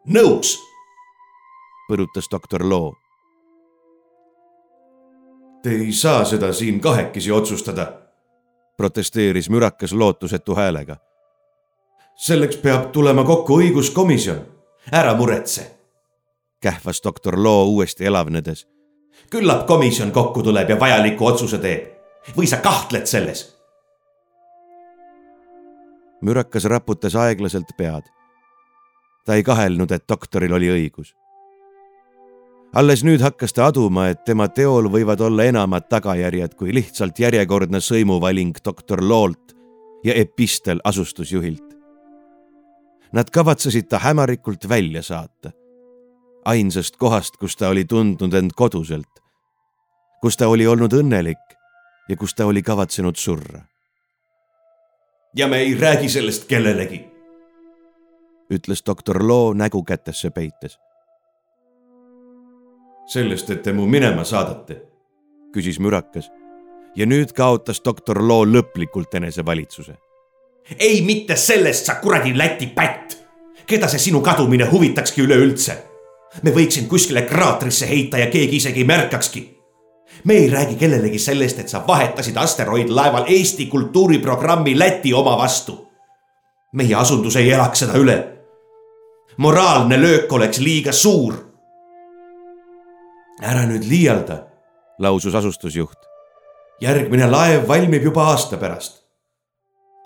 nõus, 0.09 0.57
põrutas 1.89 2.31
doktor 2.31 2.65
Loo. 2.69 2.95
Te 5.63 5.69
ei 5.69 5.91
saa 5.93 6.25
seda 6.25 6.53
siin 6.53 6.79
kahekesi 6.79 7.31
otsustada, 7.31 7.91
protesteeris 8.77 9.49
mürakas 9.49 9.93
lootusetu 9.93 10.55
häälega. 10.55 10.97
selleks 12.15 12.57
peab 12.57 12.91
tulema 12.91 13.23
kokku 13.23 13.59
õiguskomisjon, 13.61 14.41
ära 14.91 15.13
muretse, 15.15 15.77
kähvas 16.61 17.01
doktor 17.03 17.43
Loo 17.43 17.65
uuesti 17.65 18.05
elavnedes 18.05 18.67
küllap 19.29 19.65
komisjon 19.67 20.11
kokku 20.11 20.43
tuleb 20.43 20.69
ja 20.69 20.79
vajaliku 20.79 21.25
otsuse 21.25 21.57
teeb 21.57 22.35
või 22.37 22.47
sa 22.47 22.61
kahtled 22.63 23.07
selles? 23.07 23.57
mürakas 26.21 26.65
raputas 26.65 27.15
aeglaselt 27.15 27.69
pead. 27.77 28.03
ta 29.25 29.35
ei 29.35 29.43
kahelnud, 29.43 29.91
et 29.91 30.03
doktoril 30.09 30.53
oli 30.53 30.69
õigus. 30.71 31.13
alles 32.73 33.03
nüüd 33.03 33.21
hakkas 33.21 33.53
ta 33.53 33.67
aduma, 33.67 34.07
et 34.09 34.23
tema 34.25 34.47
teol 34.47 34.89
võivad 34.91 35.21
olla 35.21 35.43
enamad 35.43 35.87
tagajärjed 35.89 36.55
kui 36.55 36.73
lihtsalt 36.73 37.19
järjekordne 37.19 37.79
sõimuvaling 37.79 38.57
doktor 38.65 39.03
Loolt 39.03 39.55
ja 40.03 40.13
epistel 40.13 40.79
asustusjuhilt. 40.83 41.77
Nad 43.13 43.29
kavatsesid 43.29 43.87
ta 43.87 43.97
hämarikult 44.03 44.69
välja 44.69 45.01
saata 45.01 45.51
ainsast 46.47 46.95
kohast, 46.97 47.37
kus 47.37 47.57
ta 47.59 47.69
oli 47.69 47.85
tundnud 47.85 48.33
end 48.33 48.55
koduselt, 48.55 49.19
kus 50.21 50.37
ta 50.39 50.47
oli 50.47 50.67
olnud 50.67 50.93
õnnelik 50.95 51.57
ja 52.07 52.15
kus 52.15 52.35
ta 52.35 52.45
oli 52.47 52.63
kavatsenud 52.63 53.15
surra. 53.15 53.61
ja 55.35 55.47
me 55.47 55.57
ei 55.57 55.75
räägi 55.75 56.09
sellest 56.09 56.47
kellelegi. 56.47 57.05
ütles 58.53 58.83
doktor 58.85 59.27
Loo 59.27 59.53
nägu 59.53 59.83
kätesse 59.83 60.29
peites. 60.29 60.79
sellest, 63.07 63.49
et 63.49 63.63
te 63.63 63.73
mu 63.73 63.85
minema 63.85 64.23
saadate, 64.23 64.81
küsis 65.53 65.79
mürakas 65.79 66.31
ja 66.95 67.05
nüüd 67.05 67.33
kaotas 67.33 67.81
doktor 67.85 68.23
Loo 68.27 68.45
lõplikult 68.45 69.13
enesevalitsuse. 69.13 69.97
ei, 70.79 71.01
mitte 71.01 71.35
sellest, 71.35 71.85
sa 71.85 71.95
kuradi 71.95 72.37
Läti 72.37 72.67
pätt. 72.67 73.17
keda 73.67 73.87
see 73.87 73.99
sinu 73.99 74.21
kadumine 74.21 74.71
huvitakski 74.71 75.21
üleüldse? 75.21 75.96
Me 76.43 76.51
võiksin 76.51 76.87
kuskile 76.87 77.21
kraatrisse 77.21 77.89
heita 77.89 78.17
ja 78.17 78.27
keegi 78.31 78.55
isegi 78.55 78.83
ei 78.83 78.87
märkakski 78.87 79.57
me 80.23 80.33
ei 80.33 80.49
räägi 80.49 80.75
kellelegi 80.75 81.19
sellest, 81.19 81.59
et 81.59 81.69
sa 81.69 81.83
vahetasid 81.87 82.37
asteroidlaeval 82.37 83.23
Eesti 83.27 83.65
kultuuriprogrammi 83.65 84.79
Läti 84.79 85.13
oma 85.13 85.37
vastu. 85.37 85.87
meie 86.73 86.95
asundus 86.95 87.35
ei 87.35 87.51
elaks 87.51 87.79
seda 87.79 87.93
üle. 87.93 88.37
moraalne 89.37 90.01
löök 90.01 90.33
oleks 90.33 90.59
liiga 90.59 90.91
suur. 90.91 91.33
ära 93.41 93.65
nüüd 93.65 93.89
liialda, 93.89 94.47
lausus 94.99 95.35
asustusjuht. 95.35 95.97
järgmine 96.81 97.31
laev 97.31 97.67
valmib 97.67 98.03
juba 98.03 98.23
aasta 98.23 98.57
pärast. 98.57 99.03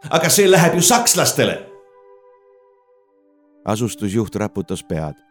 aga 0.09 0.29
see 0.29 0.51
läheb 0.51 0.73
ju 0.75 0.81
sakslastele. 0.81 1.67
asustusjuht 3.65 4.35
raputas 4.35 4.83
pead. 4.83 5.30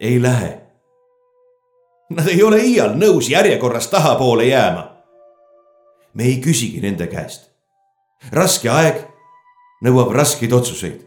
Ei 0.00 0.22
lähe 0.22 0.64
Nad 2.10 2.28
ei 2.28 2.42
ole 2.42 2.60
iial 2.60 2.92
nõus 3.00 3.30
järjekorras 3.32 3.88
tahapoole 3.88 4.44
jääma. 4.44 4.90
me 6.14 6.24
ei 6.24 6.40
küsigi 6.40 6.80
nende 6.80 7.06
käest. 7.06 7.50
raske 8.32 8.68
aeg 8.68 8.96
nõuab 9.84 10.12
raskeid 10.12 10.52
otsuseid. 10.52 11.00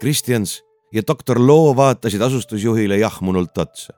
Kristjans 0.00 0.62
ja 0.92 1.02
doktor 1.06 1.40
Loo 1.40 1.76
vaatasid 1.76 2.20
asustusjuhile 2.20 2.98
jahmunult 2.98 3.58
otsa. 3.58 3.94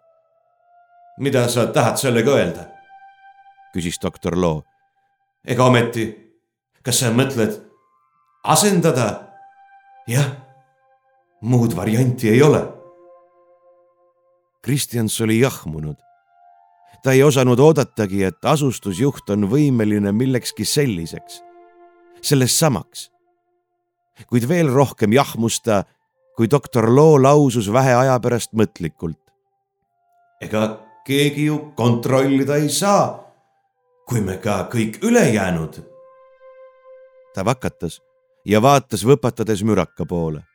mida 1.19 1.49
sa 1.49 1.67
tahad 1.67 1.97
sellega 1.97 2.31
öelda? 2.31 2.65
küsis 3.75 3.99
doktor 4.03 4.39
Loo. 4.39 4.63
ega 5.45 5.65
ometi, 5.65 6.35
kas 6.83 6.99
sa 6.99 7.11
mõtled 7.11 7.57
asendada? 8.45 9.23
jah, 10.07 10.37
muud 11.41 11.77
varianti 11.77 12.29
ei 12.29 12.43
ole 12.43 12.80
Kristjans 14.63 15.21
oli 15.21 15.41
jahmunud. 15.41 15.97
ta 17.03 17.13
ei 17.13 17.23
osanud 17.23 17.59
oodatagi, 17.59 18.25
et 18.25 18.45
asustusjuht 18.45 19.31
on 19.31 19.47
võimeline 19.49 20.13
millekski 20.13 20.65
selliseks, 20.65 21.41
sellest 22.21 22.57
samaks. 22.57 23.11
kuid 24.29 24.49
veel 24.49 24.69
rohkem 24.69 25.13
jahmus 25.13 25.61
ta, 25.61 25.85
kui 26.37 26.51
doktor 26.51 26.91
Loo 26.95 27.23
lausus 27.23 27.73
vähe 27.73 27.95
aja 27.95 28.21
pärast 28.21 28.53
mõtlikult. 28.53 29.21
ega 30.41 30.81
keegi 31.07 31.45
ju 31.45 31.73
kontrollida 31.77 32.57
ei 32.57 32.69
saa, 32.69 33.25
kui 34.09 34.21
me 34.21 34.37
ka 34.37 34.69
kõik 34.73 35.01
ülejäänud. 35.03 35.83
ta 37.35 37.45
vakatas 37.45 38.03
ja 38.45 38.63
vaatas 38.63 39.05
võpatades 39.05 39.65
müraka 39.65 40.07
poole 40.07 40.50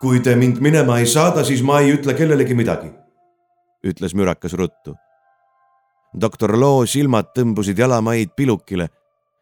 kui 0.00 0.20
te 0.20 0.36
mind 0.36 0.60
minema 0.60 0.98
ei 0.98 1.06
saada, 1.06 1.44
siis 1.44 1.62
ma 1.62 1.80
ei 1.80 1.92
ütle 1.92 2.14
kellelegi 2.16 2.54
midagi, 2.56 2.90
ütles 3.84 4.14
mürakas 4.16 4.56
ruttu. 4.56 4.96
doktor 6.20 6.58
Loo 6.58 6.86
silmad 6.86 7.30
tõmbusid 7.36 7.78
jalamaid 7.78 8.32
pilukile 8.36 8.88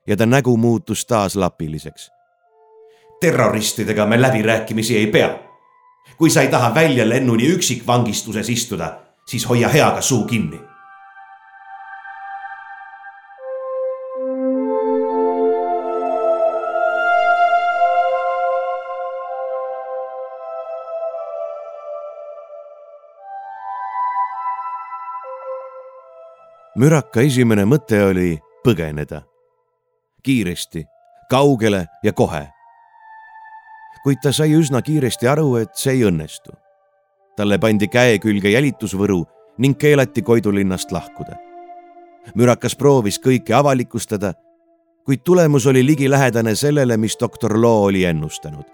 ja 0.06 0.16
ta 0.16 0.26
nägu 0.26 0.56
muutus 0.56 1.06
taas 1.06 1.36
lapiliseks. 1.36 2.10
terroristidega 3.20 4.06
me 4.06 4.22
läbirääkimisi 4.22 4.96
ei 4.96 5.06
pea. 5.06 5.38
kui 6.18 6.30
sa 6.30 6.42
ei 6.42 6.48
taha 6.48 6.74
väljalennuni 6.74 7.46
üksikvangistuses 7.46 8.48
istuda, 8.48 8.98
siis 9.26 9.48
hoia 9.48 9.68
heaga 9.68 10.00
suu 10.00 10.24
kinni 10.24 10.67
müraka 26.78 27.24
esimene 27.26 27.64
mõte 27.66 27.98
oli 28.06 28.38
põgeneda. 28.64 29.22
kiiresti, 30.22 30.84
kaugele 31.30 31.86
ja 32.02 32.12
kohe. 32.12 32.48
kuid 34.02 34.18
ta 34.22 34.32
sai 34.32 34.54
üsna 34.54 34.82
kiiresti 34.82 35.28
aru, 35.28 35.56
et 35.56 35.74
see 35.74 35.92
ei 35.92 36.04
õnnestu. 36.04 36.52
talle 37.36 37.58
pandi 37.58 37.88
käe 37.88 38.18
külge 38.18 38.50
jälitusvõru 38.50 39.24
ning 39.58 39.78
keelati 39.78 40.22
Koidu 40.22 40.54
linnast 40.54 40.92
lahkuda. 40.92 41.36
mürakas 42.34 42.76
proovis 42.76 43.18
kõike 43.18 43.54
avalikustada, 43.54 44.32
kuid 45.04 45.24
tulemus 45.24 45.66
oli 45.66 45.86
ligilähedane 45.86 46.54
sellele, 46.54 46.96
mis 46.96 47.16
doktor 47.20 47.60
Loo 47.60 47.82
oli 47.82 48.04
ennustanud. 48.04 48.64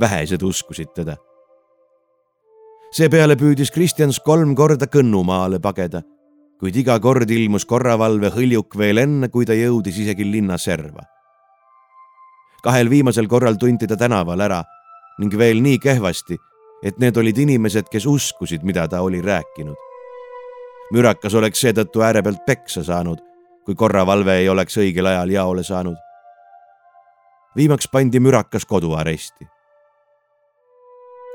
vähesed 0.00 0.42
uskusid 0.42 0.94
teda 0.94 1.16
seepeale 2.92 3.36
püüdis 3.36 3.70
Kristjans 3.70 4.20
kolm 4.20 4.54
korda 4.54 4.86
Kõnnumaale 4.86 5.60
pageda 5.60 6.02
kuid 6.60 6.76
iga 6.76 6.98
kord 7.00 7.30
ilmus 7.32 7.64
korravalve 7.64 8.28
hõljuk 8.34 8.76
veel 8.76 9.00
enne, 9.00 9.30
kui 9.32 9.46
ta 9.48 9.56
jõudis 9.56 9.96
isegi 10.04 10.26
linna 10.28 10.58
serva. 10.58 11.06
kahel 12.62 12.90
viimasel 12.92 13.24
korral 13.26 13.56
tunti 13.56 13.86
ta 13.88 13.96
tänaval 13.96 14.40
ära 14.40 14.60
ning 15.18 15.32
veel 15.32 15.62
nii 15.64 15.78
kehvasti, 15.80 16.36
et 16.84 16.98
need 17.00 17.16
olid 17.16 17.38
inimesed, 17.38 17.88
kes 17.88 18.06
uskusid, 18.06 18.62
mida 18.62 18.86
ta 18.88 19.00
oli 19.00 19.22
rääkinud. 19.22 19.76
mürakas 20.92 21.34
oleks 21.34 21.60
seetõttu 21.60 22.04
äärepealt 22.04 22.44
peksa 22.46 22.84
saanud, 22.84 23.18
kui 23.64 23.74
korravalve 23.74 24.36
ei 24.36 24.48
oleks 24.48 24.76
õigel 24.76 25.06
ajal 25.06 25.30
jaole 25.30 25.62
saanud. 25.62 25.96
viimaks 27.56 27.88
pandi 27.88 28.20
mürakas 28.20 28.66
koduaresti. 28.66 29.48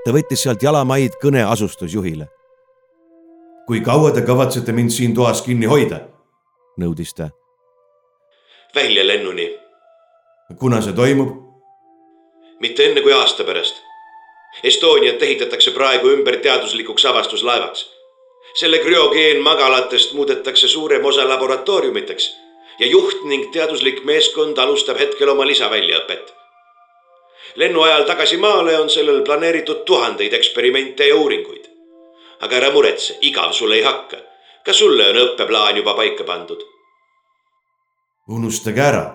ta 0.06 0.12
võttis 0.12 0.44
sealt 0.44 0.64
jalamaid 0.64 1.18
kõne 1.24 1.42
asustusjuhile 1.50 2.35
kui 3.66 3.82
kaua 3.82 4.12
te 4.12 4.22
kavatsete 4.22 4.72
mind 4.72 4.90
siin 4.90 5.16
toas 5.16 5.42
kinni 5.42 5.66
hoida? 5.66 6.00
nõudis 6.82 7.14
ta. 7.18 7.30
väljalennuni. 8.76 9.48
kuna 10.60 10.82
see 10.82 10.94
toimub? 10.94 11.32
mitte 12.60 12.86
enne 12.86 13.02
kui 13.02 13.14
aasta 13.14 13.44
pärast. 13.44 13.82
Estoniat 14.64 15.24
ehitatakse 15.24 15.72
praegu 15.72 16.14
ümber 16.14 16.38
teaduslikuks 16.38 17.06
avastuslaevaks. 17.06 17.90
selle 18.60 18.80
krüogeenmagalatest 18.80 20.14
muudetakse 20.14 20.68
suurem 20.68 21.06
osa 21.06 21.30
laboratooriumiteks 21.30 22.32
ja 22.80 22.88
juht 22.88 23.24
ning 23.24 23.52
teaduslik 23.52 24.04
meeskond 24.04 24.58
alustab 24.58 25.00
hetkel 25.00 25.30
oma 25.30 25.48
lisaväljaõpet. 25.48 26.34
lennu 27.56 27.82
ajal 27.82 28.04
tagasi 28.04 28.38
maale 28.38 28.80
on 28.80 28.90
sellel 28.90 29.22
planeeritud 29.22 29.86
tuhandeid 29.86 30.34
eksperimente 30.34 31.08
ja 31.08 31.16
uuringuid 31.16 31.75
aga 32.42 32.58
ära 32.58 32.72
muretse, 32.72 33.18
igav 33.22 33.54
sul 33.54 33.72
ei 33.72 33.84
hakka. 33.84 34.18
ka 34.66 34.74
sulle 34.74 35.10
on 35.10 35.18
õppeplaan 35.22 35.78
juba 35.78 35.94
paika 35.94 36.24
pandud? 36.24 36.62
unustage 38.28 38.82
ära. 38.82 39.06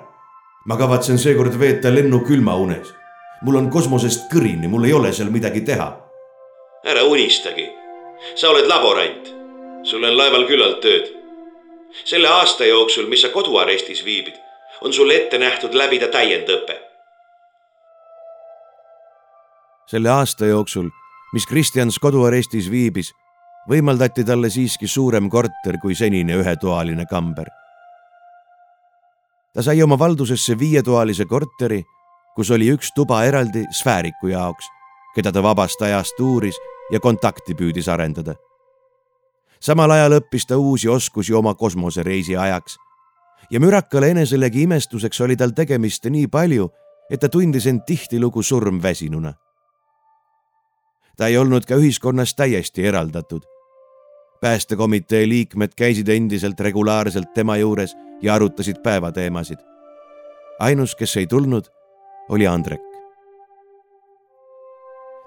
ma 0.66 0.76
kavatsen 0.76 1.18
seekord 1.18 1.58
veeta 1.58 1.94
lennu 1.94 2.20
külmaunes. 2.20 2.92
mul 3.42 3.56
on 3.56 3.70
kosmosest 3.70 4.30
kõrini, 4.32 4.68
mul 4.68 4.84
ei 4.84 4.92
ole 4.92 5.12
seal 5.12 5.30
midagi 5.30 5.60
teha. 5.60 5.88
ära 6.84 7.02
unistagi. 7.04 7.68
sa 8.34 8.50
oled 8.50 8.66
laborant. 8.66 9.34
sul 9.82 10.04
on 10.04 10.16
laeval 10.16 10.46
küllalt 10.46 10.80
tööd. 10.80 11.10
selle 12.04 12.28
aasta 12.28 12.64
jooksul, 12.64 13.06
mis 13.06 13.22
sa 13.22 13.28
koduarestis 13.28 14.04
viibid, 14.04 14.38
on 14.80 14.92
sulle 14.92 15.14
ette 15.14 15.38
nähtud 15.38 15.74
läbida 15.74 16.08
täiendõpe. 16.08 16.80
selle 19.86 20.08
aasta 20.08 20.46
jooksul 20.46 20.90
mis 21.32 21.46
Kristjans 21.46 21.98
koduarestis 21.98 22.70
viibis, 22.70 23.12
võimaldati 23.68 24.24
talle 24.26 24.50
siiski 24.50 24.88
suurem 24.88 25.30
korter 25.30 25.78
kui 25.82 25.94
senine 25.94 26.36
ühetoaline 26.40 27.06
kamber. 27.06 27.46
ta 29.54 29.62
sai 29.62 29.82
oma 29.82 29.98
valdusesse 29.98 30.58
viietoalise 30.58 31.24
korteri, 31.24 31.82
kus 32.34 32.50
oli 32.50 32.70
üks 32.70 32.92
tuba 32.94 33.24
eraldi 33.24 33.64
sfääriku 33.74 34.30
jaoks, 34.30 34.66
keda 35.14 35.32
ta 35.32 35.42
vabast 35.42 35.82
ajast 35.82 36.20
uuris 36.20 36.56
ja 36.92 37.00
kontakti 37.00 37.54
püüdis 37.54 37.88
arendada. 37.88 38.34
samal 39.60 39.90
ajal 39.90 40.20
õppis 40.20 40.46
ta 40.46 40.56
uusi 40.56 40.88
oskusi 40.88 41.34
oma 41.34 41.54
kosmosereisi 41.54 42.36
ajaks 42.36 42.76
ja 43.50 43.60
mürakale 43.60 44.10
eneselegi 44.10 44.62
imestuseks 44.62 45.20
oli 45.20 45.36
tal 45.36 45.50
tegemist 45.50 46.04
nii 46.04 46.26
palju, 46.26 46.70
et 47.10 47.20
ta 47.20 47.28
tundis 47.28 47.66
end 47.66 47.82
tihtilugu 47.86 48.42
surmväsinuna 48.42 49.34
ta 51.20 51.26
ei 51.28 51.36
olnud 51.36 51.66
ka 51.68 51.76
ühiskonnast 51.76 52.36
täiesti 52.36 52.86
eraldatud. 52.86 53.42
päästekomitee 54.40 55.28
liikmed 55.28 55.74
käisid 55.76 56.08
endiselt 56.08 56.60
regulaarselt 56.60 57.34
tema 57.34 57.56
juures 57.56 57.96
ja 58.22 58.34
arutasid 58.34 58.76
päevateemasid. 58.82 59.58
ainus, 60.58 60.94
kes 60.96 61.16
ei 61.16 61.26
tulnud, 61.26 61.64
oli 62.28 62.46
Andrek. 62.46 62.80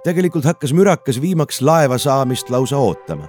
tegelikult 0.04 0.46
hakkas 0.46 0.74
mürakas 0.74 1.22
viimaks 1.22 1.62
laeva 1.62 1.98
saamist 1.98 2.50
lausa 2.50 2.78
ootama. 2.78 3.28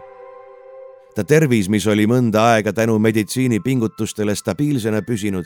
ta 1.15 1.25
tervis, 1.25 1.69
mis 1.69 1.87
oli 1.87 2.07
mõnda 2.07 2.49
aega 2.55 2.73
tänu 2.73 2.99
meditsiinipingutustele 2.99 4.35
stabiilsena 4.35 5.03
püsinud, 5.03 5.45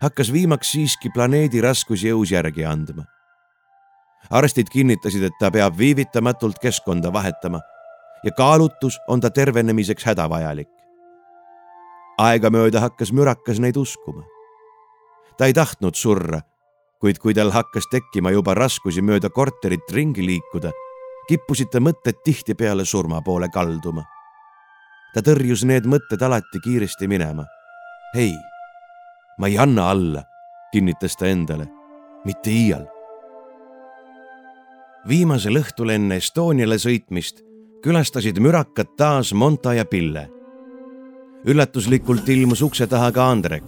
hakkas 0.00 0.32
viimaks 0.32 0.72
siiski 0.72 1.10
planeedi 1.10 1.60
raskusjõus 1.60 2.30
järgi 2.30 2.64
andma. 2.64 3.15
Arstid 4.30 4.68
kinnitasid, 4.72 5.22
et 5.22 5.38
ta 5.40 5.50
peab 5.50 5.78
viivitamatult 5.78 6.58
keskkonda 6.58 7.12
vahetama 7.12 7.60
ja 8.24 8.30
kaalutus 8.30 8.98
on 9.08 9.20
ta 9.20 9.30
tervenemiseks 9.30 10.04
hädavajalik. 10.04 10.68
aegamööda 12.18 12.80
hakkas 12.80 13.12
mürakas 13.12 13.60
neid 13.60 13.76
uskuma. 13.76 14.22
ta 15.38 15.46
ei 15.46 15.52
tahtnud 15.52 15.94
surra 15.94 16.40
kuid 17.00 17.20
kui 17.20 17.34
tal 17.34 17.52
hakkas 17.52 17.88
tekkima 17.92 18.32
juba 18.32 18.54
raskusi 18.56 19.02
mööda 19.04 19.30
korterit 19.30 19.90
ringi 19.92 20.24
liikuda, 20.24 20.72
kippusid 21.28 21.70
ta 21.72 21.82
mõtted 21.82 22.22
tihtipeale 22.24 22.84
surma 22.84 23.20
poole 23.22 23.48
kalduma. 23.52 24.04
ta 25.14 25.22
tõrjus 25.24 25.64
need 25.64 25.86
mõtted 25.86 26.22
alati 26.22 26.60
kiiresti 26.64 27.08
minema. 27.08 27.44
ei, 28.14 28.34
ma 29.38 29.46
ei 29.46 29.58
anna 29.58 29.90
alla, 29.90 30.22
kinnitas 30.72 31.16
ta 31.16 31.26
endale, 31.26 31.68
mitte 32.24 32.50
iial. 32.50 32.86
Viimasel 35.08 35.60
õhtul 35.60 35.92
enne 35.94 36.18
Estoniale 36.18 36.78
sõitmist 36.82 37.42
külastasid 37.84 38.40
mürakad 38.42 38.96
taas 38.98 39.32
Monta 39.34 39.74
ja 39.74 39.84
Pille. 39.84 40.28
üllatuslikult 41.46 42.28
ilmus 42.28 42.62
ukse 42.62 42.86
taha 42.86 43.12
ka 43.12 43.30
Andrek. 43.30 43.64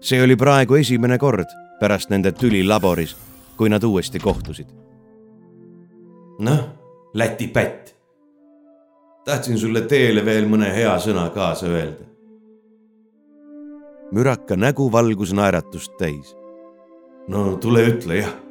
see 0.00 0.22
oli 0.22 0.36
praegu 0.36 0.74
esimene 0.74 1.18
kord 1.18 1.48
pärast 1.80 2.10
nende 2.10 2.32
tüli 2.32 2.64
laboris, 2.64 3.16
kui 3.56 3.68
nad 3.68 3.82
uuesti 3.84 4.18
kohtusid. 4.18 4.66
noh, 6.38 6.68
Läti 7.14 7.48
pätt. 7.48 7.94
tahtsin 9.24 9.58
sulle 9.58 9.80
teele 9.80 10.24
veel 10.24 10.48
mõne 10.48 10.74
hea 10.74 10.96
sõna 10.98 11.30
kaasa 11.30 11.66
öelda. 11.66 12.04
müraka 14.12 14.56
nägu 14.56 14.92
valgus 14.92 15.32
naeratust 15.32 15.92
täis. 15.98 16.36
no 17.28 17.56
tule 17.56 17.86
ütle 17.88 18.14
jah. 18.14 18.47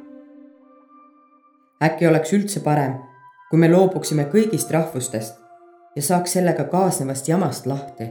Äkki 1.82 2.06
oleks 2.06 2.32
üldse 2.32 2.60
parem, 2.64 2.98
kui 3.50 3.58
me 3.58 3.70
loobuksime 3.70 4.28
kõigist 4.32 4.70
rahvustest 4.70 5.38
ja 5.96 6.02
saaks 6.02 6.32
sellega 6.38 6.64
kaasnevast 6.64 7.28
jamast 7.28 7.66
lahti? 7.66 8.10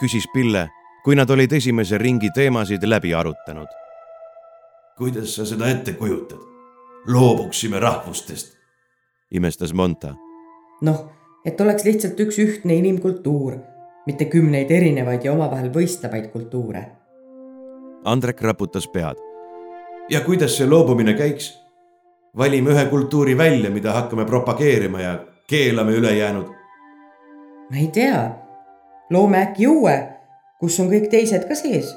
küsis 0.00 0.26
Pille, 0.34 0.68
kui 1.04 1.16
nad 1.16 1.30
olid 1.30 1.52
esimese 1.52 1.98
ringi 1.98 2.30
teemasid 2.34 2.86
läbi 2.88 3.14
arutanud 3.14 3.80
kuidas 5.00 5.36
sa 5.36 5.46
seda 5.48 5.68
ette 5.68 5.92
kujutad? 5.92 6.38
loobuksime 7.08 7.80
rahvustest? 7.80 8.56
imestas 9.30 9.72
Monta. 9.72 10.14
noh, 10.82 10.98
et 11.44 11.60
oleks 11.60 11.84
lihtsalt 11.84 12.20
üks 12.20 12.36
ühtne 12.38 12.76
inimkultuur, 12.76 13.56
mitte 14.06 14.24
kümneid 14.28 14.70
erinevaid 14.70 15.24
ja 15.24 15.32
omavahel 15.32 15.70
võistlevaid 15.72 16.28
kultuure. 16.34 16.84
Andrek 18.04 18.42
raputas 18.44 18.88
pead. 18.92 19.16
ja 20.10 20.20
kuidas 20.20 20.58
see 20.60 20.68
loobumine 20.68 21.16
käiks? 21.16 21.54
Valime 22.36 22.70
ühe 22.70 22.84
kultuuri 22.86 23.38
välja, 23.38 23.70
mida 23.70 23.92
hakkame 23.92 24.24
propageerima 24.24 25.00
ja 25.00 25.18
keelame 25.46 25.92
ülejäänud. 25.92 26.46
ma 27.70 27.76
ei 27.76 27.86
tea, 27.86 28.30
loome 29.10 29.42
äkki 29.42 29.66
uue, 29.66 30.08
kus 30.60 30.80
on 30.80 30.90
kõik 30.90 31.08
teised 31.10 31.48
ka 31.48 31.54
sees 31.54 31.94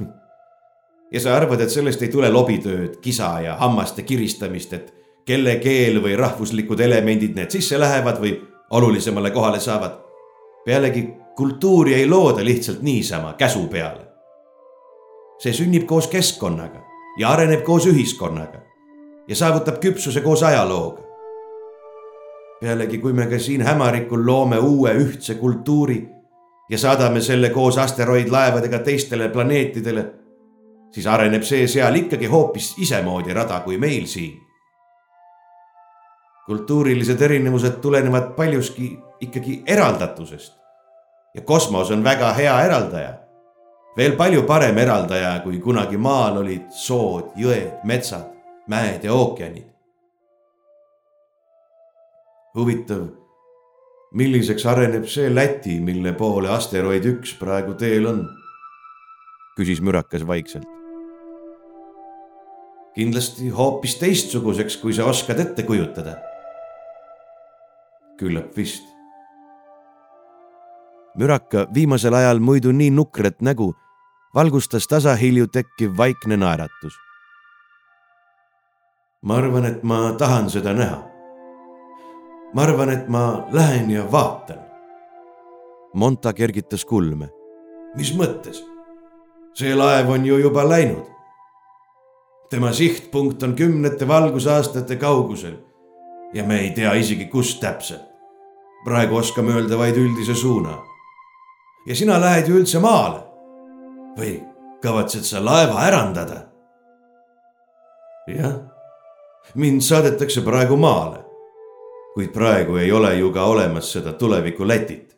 ja 1.14 1.20
sa 1.20 1.36
arvad, 1.36 1.60
et 1.60 1.70
sellest 1.70 2.02
ei 2.02 2.08
tule 2.08 2.30
lobitööd, 2.30 3.00
kisa 3.02 3.40
ja 3.40 3.56
hammaste 3.56 4.02
kiristamist, 4.02 4.72
et 4.72 4.94
kelle 5.26 5.56
keel 5.56 6.02
või 6.02 6.16
rahvuslikud 6.18 6.80
elemendid 6.80 7.34
need 7.36 7.50
sisse 7.50 7.78
lähevad 7.78 8.20
või 8.22 8.36
olulisemale 8.70 9.30
kohale 9.30 9.60
saavad. 9.60 9.98
pealegi 10.64 11.08
kultuuri 11.36 11.94
ei 11.94 12.08
looda 12.08 12.44
lihtsalt 12.44 12.82
niisama 12.82 13.32
käsu 13.32 13.66
peale. 13.66 14.06
see 15.38 15.52
sünnib 15.52 15.86
koos 15.86 16.06
keskkonnaga 16.06 16.82
ja 17.18 17.28
areneb 17.28 17.62
koos 17.64 17.86
ühiskonnaga 17.86 18.69
ja 19.28 19.36
saavutab 19.36 19.78
küpsuse 19.80 20.20
koos 20.20 20.42
ajalooga. 20.42 21.02
pealegi, 22.60 22.98
kui 22.98 23.12
me 23.12 23.26
ka 23.26 23.38
siin 23.38 23.62
hämarikul 23.62 24.26
loome 24.26 24.58
uue 24.58 24.94
ühtse 24.94 25.34
kultuuri 25.34 26.08
ja 26.70 26.78
saadame 26.78 27.20
selle 27.20 27.50
koos 27.50 27.78
asteroidlaevadega 27.78 28.78
teistele 28.78 29.28
planeetidele 29.28 30.20
siis 30.90 31.06
areneb 31.06 31.42
see 31.46 31.66
seal 31.70 31.94
ikkagi 31.94 32.26
hoopis 32.30 32.74
isemoodi 32.78 33.34
rada 33.34 33.60
kui 33.60 33.78
meil 33.78 34.06
siin. 34.06 34.38
kultuurilised 36.46 37.20
erinevused 37.22 37.78
tulenevad 37.82 38.32
paljuski 38.36 38.98
ikkagi 39.20 39.62
eraldatusest. 39.66 40.52
ja 41.34 41.40
kosmos 41.40 41.90
on 41.90 42.04
väga 42.04 42.32
hea 42.32 42.60
eraldaja. 42.62 43.14
veel 43.96 44.16
palju 44.16 44.42
parem 44.42 44.78
eraldaja, 44.78 45.40
kui 45.44 45.58
kunagi 45.58 45.96
maal 45.96 46.36
olid 46.36 46.70
sood, 46.70 47.32
jõed, 47.36 47.84
metsad, 47.84 48.26
mäed 48.70 49.04
ja 49.04 49.14
ookeanid. 49.14 49.66
huvitav, 52.54 53.06
milliseks 54.14 54.66
areneb 54.66 55.06
see 55.06 55.30
Läti, 55.30 55.78
mille 55.80 56.12
poole 56.18 56.50
asteroid 56.50 57.06
üks 57.06 57.36
praegu 57.38 57.76
teel 57.78 58.10
on? 58.10 58.26
küsis 59.58 59.82
mürakas 59.84 60.26
vaikselt 60.26 60.80
kindlasti 62.94 63.48
hoopis 63.54 63.96
teistsuguseks, 64.00 64.76
kui 64.82 64.94
sa 64.94 65.06
oskad 65.08 65.40
ette 65.40 65.62
kujutada. 65.62 66.16
küllap 68.20 68.56
vist. 68.56 68.84
müraka 71.16 71.66
viimasel 71.74 72.14
ajal 72.14 72.38
muidu 72.38 72.72
nii 72.72 72.90
nukrat 72.90 73.40
nägu 73.40 73.74
valgustas 74.34 74.86
tasahilju 74.86 75.46
tekkiv 75.46 75.96
vaikne 75.96 76.36
naeratus. 76.36 76.94
Ma 79.22 79.36
arvan, 79.36 79.66
et 79.66 79.82
ma 79.82 80.12
tahan 80.18 80.50
seda 80.50 80.72
näha. 80.72 80.98
ma 82.54 82.62
arvan, 82.62 82.90
et 82.90 83.08
ma 83.08 83.46
lähen 83.52 83.90
ja 83.90 84.12
vaatan. 84.12 84.58
Monta 85.94 86.32
kergitas 86.32 86.84
kulme. 86.84 87.28
mis 87.96 88.14
mõttes? 88.16 88.64
see 89.54 89.74
laev 89.74 90.10
on 90.10 90.26
ju 90.26 90.38
juba 90.38 90.68
läinud 90.68 91.10
tema 92.50 92.72
sihtpunkt 92.72 93.42
on 93.42 93.54
kümnete 93.56 94.08
valgusaastate 94.08 94.96
kaugusel 94.96 95.54
ja 96.34 96.44
me 96.44 96.60
ei 96.60 96.70
tea 96.70 96.92
isegi, 96.92 97.26
kus 97.26 97.60
täpselt. 97.60 98.06
praegu 98.84 99.16
oskame 99.16 99.52
öelda 99.52 99.78
vaid 99.78 99.96
üldise 99.96 100.34
suuna. 100.34 100.78
ja 101.86 101.94
sina 101.94 102.20
lähed 102.20 102.48
ju 102.48 102.56
üldse 102.56 102.78
maale. 102.78 103.22
või 104.18 104.42
kavatsed 104.82 105.22
sa 105.22 105.44
laeva 105.44 105.86
ärandada? 105.86 106.42
jah, 108.26 108.54
mind 109.54 109.80
saadetakse 109.80 110.40
praegu 110.40 110.76
maale. 110.76 111.18
kuid 112.14 112.32
praegu 112.32 112.76
ei 112.76 112.92
ole 112.92 113.14
ju 113.14 113.30
ka 113.32 113.44
olemas 113.44 113.92
seda 113.92 114.12
tuleviku 114.12 114.68
Lätit. 114.68 115.16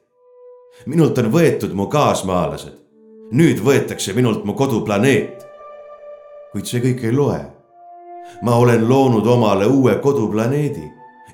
minult 0.86 1.18
on 1.18 1.32
võetud 1.32 1.72
mu 1.72 1.86
kaasmaalased. 1.86 2.76
nüüd 3.32 3.64
võetakse 3.64 4.12
minult 4.12 4.44
mu 4.44 4.54
koduplaneet 4.54 5.52
kuid 6.52 6.68
see 6.68 6.82
kõik 6.84 7.06
ei 7.08 7.12
loe. 7.16 7.40
ma 8.42 8.56
olen 8.60 8.84
loonud 8.88 9.26
omale 9.26 9.66
uue 9.66 9.94
koduplaneedi 10.04 10.84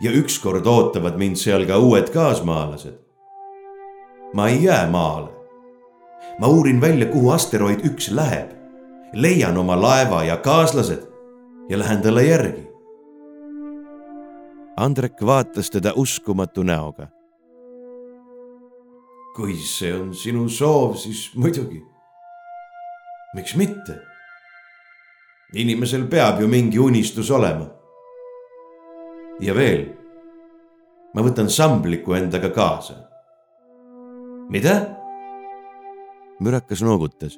ja 0.00 0.12
ükskord 0.14 0.66
ootavad 0.66 1.18
mind 1.18 1.36
seal 1.36 1.66
ka 1.66 1.78
uued 1.78 2.10
kaasmaalased. 2.14 2.94
ma 4.34 4.48
ei 4.48 4.62
jää 4.64 4.86
maale. 4.90 5.28
ma 6.38 6.46
uurin 6.46 6.80
välja, 6.80 7.06
kuhu 7.06 7.30
asteroid 7.30 7.82
üks 7.84 8.10
läheb, 8.14 8.54
leian 9.12 9.58
oma 9.58 9.80
laeva 9.80 10.24
ja 10.24 10.36
kaaslased 10.36 11.02
ja 11.68 11.78
lähen 11.78 12.02
talle 12.02 12.24
järgi. 12.24 12.67
Andrek 14.78 15.22
vaatas 15.26 15.70
teda 15.70 15.92
uskumatu 15.96 16.62
näoga. 16.62 17.08
kui 19.34 19.54
see 19.54 19.94
on 19.94 20.14
sinu 20.14 20.48
soov, 20.48 20.94
siis 20.96 21.30
muidugi. 21.34 21.82
miks 23.34 23.56
mitte 23.56 23.98
inimesel 25.54 26.06
peab 26.06 26.40
ju 26.40 26.48
mingi 26.48 26.78
unistus 26.78 27.30
olema. 27.30 27.66
ja 29.40 29.54
veel, 29.54 29.84
ma 31.14 31.22
võtan 31.26 31.50
sambliku 31.50 32.14
endaga 32.14 32.50
kaasa. 32.50 32.94
mida? 34.48 34.76
mürakas 36.40 36.82
noogutas. 36.86 37.34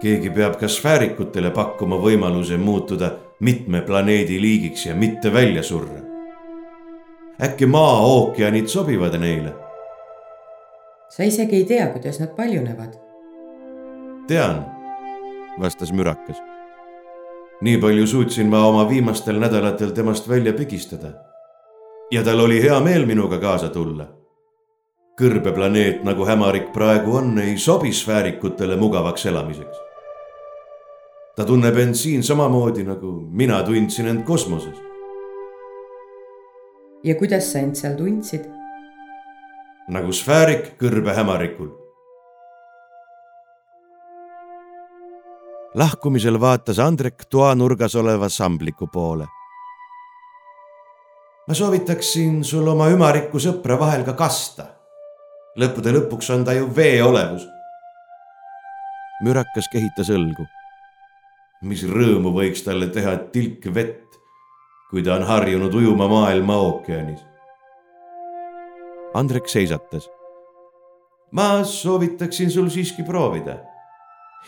keegi 0.00 0.30
peab 0.30 0.60
ka 0.62 0.68
sfäärikutele 0.68 1.50
pakkuma 1.50 1.98
võimaluse 1.98 2.56
muutuda 2.56 3.10
mitme 3.42 3.80
planeedi 3.80 4.40
liigiks 4.40 4.86
ja 4.86 4.94
mitte 4.94 5.32
välja 5.32 5.62
surra. 5.62 6.00
äkki 7.42 7.66
maa 7.66 8.00
ookeanid 8.06 8.66
sobivad 8.66 9.18
neile? 9.18 9.52
sa 11.08 11.22
isegi 11.22 11.56
ei 11.56 11.64
tea, 11.64 11.86
kuidas 11.86 12.20
nad 12.20 12.36
paljunevad. 12.36 12.94
tean 14.28 14.64
vastas 15.60 15.92
mürakas. 15.92 16.38
nii 17.60 17.78
palju 17.78 18.06
suutsin 18.06 18.46
ma 18.46 18.66
oma 18.66 18.88
viimastel 18.88 19.40
nädalatel 19.40 19.90
temast 19.90 20.28
välja 20.28 20.52
pigistada. 20.52 21.12
ja 22.10 22.22
tal 22.24 22.40
oli 22.40 22.62
hea 22.62 22.80
meel 22.80 23.06
minuga 23.06 23.38
kaasa 23.38 23.68
tulla. 23.68 24.06
kõrbeplaneet, 25.20 26.04
nagu 26.04 26.24
hämarik 26.26 26.72
praegu 26.72 27.16
on, 27.16 27.38
ei 27.38 27.58
sobi 27.58 27.92
sfäärikutele 27.92 28.76
mugavaks 28.76 29.26
elamiseks. 29.26 29.91
Ta 31.36 31.44
tunneb 31.44 31.76
end 31.78 31.94
siin 31.94 32.22
samamoodi, 32.22 32.84
nagu 32.84 33.12
mina 33.30 33.62
tundsin 33.62 34.06
end 34.06 34.24
kosmoses. 34.24 34.78
ja 37.04 37.14
kuidas 37.14 37.52
sa 37.52 37.58
end 37.58 37.74
seal 37.74 37.96
tundsid? 37.96 38.48
nagu 39.88 40.12
sfäärik 40.12 40.74
kõrbehämarikul 40.78 41.82
lahkumisel 45.74 46.40
vaatas 46.40 46.78
Andrek 46.78 47.24
toanurgas 47.30 47.94
oleva 47.96 48.28
sambliku 48.28 48.86
poole. 48.86 49.26
ma 51.48 51.54
soovitaksin 51.54 52.44
sul 52.44 52.68
oma 52.68 52.86
ümariku 52.88 53.38
sõpra 53.38 53.78
vahel 53.78 54.04
ka 54.04 54.12
kasta. 54.12 54.66
lõppude 55.58 55.92
lõpuks 55.96 56.30
on 56.34 56.44
ta 56.44 56.52
ju 56.52 56.68
vee 56.76 57.02
olevus. 57.02 57.46
mürakas 59.24 59.68
kehitas 59.72 60.10
õlgu. 60.10 60.46
Mis 61.62 61.84
rõõmu 61.86 62.32
võiks 62.34 62.64
talle 62.66 62.88
teha 62.92 63.16
tilk 63.34 63.68
vett, 63.74 64.18
kui 64.90 65.02
ta 65.02 65.16
on 65.16 65.26
harjunud 65.26 65.74
ujuma 65.74 66.08
maailma 66.08 66.56
ookeanis. 66.56 67.20
Andrek 69.14 69.48
seisatas. 69.48 70.08
ma 71.32 71.64
soovitaksin 71.64 72.50
sul 72.50 72.68
siiski 72.68 73.02
proovida 73.02 73.56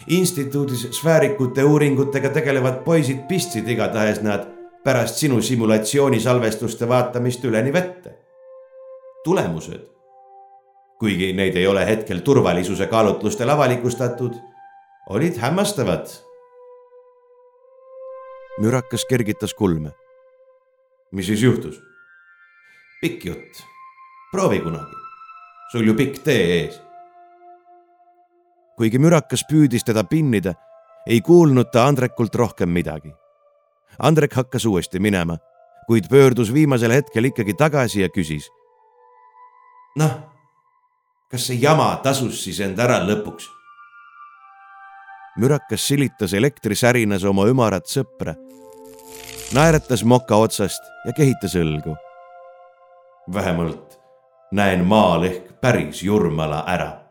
instituudis 0.07 0.89
sfäärikute 0.93 1.65
uuringutega 1.65 2.29
tegelevad 2.29 2.83
poisid 2.85 3.25
pistsid 3.29 3.69
igatahes 3.69 4.21
nad 4.23 4.47
pärast 4.85 5.21
sinu 5.23 5.41
simulatsioonisalvestuste 5.43 6.89
vaatamist 6.89 7.45
üleni 7.45 7.73
vette. 7.73 8.19
tulemused, 9.25 9.81
kuigi 11.01 11.33
neid 11.33 11.57
ei 11.57 11.67
ole 11.67 11.87
hetkel 11.87 12.19
turvalisuse 12.21 12.87
kaalutlustel 12.87 13.49
avalikustatud, 13.49 14.35
olid 15.09 15.39
hämmastavad. 15.41 16.07
Mürakas 18.61 19.05
kergitas 19.09 19.55
kulme. 19.55 19.93
mis 21.13 21.27
siis 21.27 21.43
juhtus? 21.43 21.81
pikk 23.01 23.25
jutt, 23.25 23.63
proovi 24.33 24.61
kunagi, 24.61 24.97
sul 25.73 25.87
ju 25.87 25.95
pikk 25.95 26.23
tee 26.25 26.43
ees 26.63 26.85
kuigi 28.79 28.99
mürakas 28.99 29.45
püüdis 29.49 29.87
teda 29.87 30.05
pinnida, 30.09 30.55
ei 31.07 31.21
kuulnud 31.25 31.71
ta 31.73 31.87
Andrekult 31.89 32.35
rohkem 32.35 32.73
midagi. 32.75 33.13
Andrek 33.99 34.35
hakkas 34.35 34.67
uuesti 34.67 34.99
minema, 34.99 35.39
kuid 35.87 36.09
pöördus 36.11 36.51
viimasel 36.55 36.95
hetkel 36.97 37.31
ikkagi 37.31 37.55
tagasi 37.55 38.03
ja 38.03 38.09
küsis. 38.09 38.51
noh, 39.97 40.15
kas 41.31 41.47
see 41.47 41.61
jama 41.63 41.95
tasus 42.03 42.43
siis 42.45 42.59
end 42.61 42.79
ära 42.79 42.99
lõpuks? 43.07 43.47
Mürakas 45.37 45.89
silitas 45.89 46.35
elektrisärinas 46.35 47.25
oma 47.25 47.47
ümarat 47.51 47.87
sõpra, 47.91 48.35
naeratas 49.55 50.05
moka 50.05 50.37
otsast 50.37 50.83
ja 51.07 51.13
kehitas 51.13 51.55
õlgu. 51.55 51.97
vähemalt 53.33 53.99
näen 54.53 54.85
maal 54.87 55.25
ehk 55.25 55.61
päris 55.61 56.03
Jurmala 56.03 56.65
ära 56.67 57.04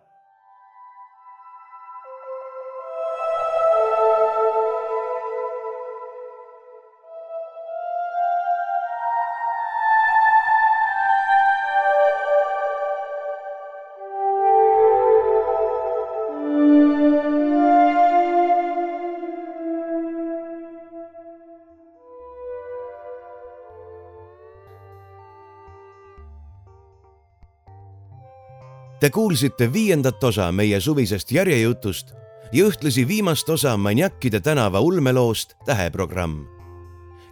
Te 29.03 29.09
kuulsite 29.09 29.73
viiendat 29.73 30.23
osa 30.23 30.45
meie 30.55 30.77
suvisest 30.79 31.31
järjejutust 31.35 32.13
ja 32.53 32.63
ühtlasi 32.63 33.03
viimast 33.07 33.49
osa 33.49 33.77
Maniakide 33.77 34.39
tänava 34.39 34.79
ulmeloost 34.79 35.53
Täheprogramm. 35.65 36.45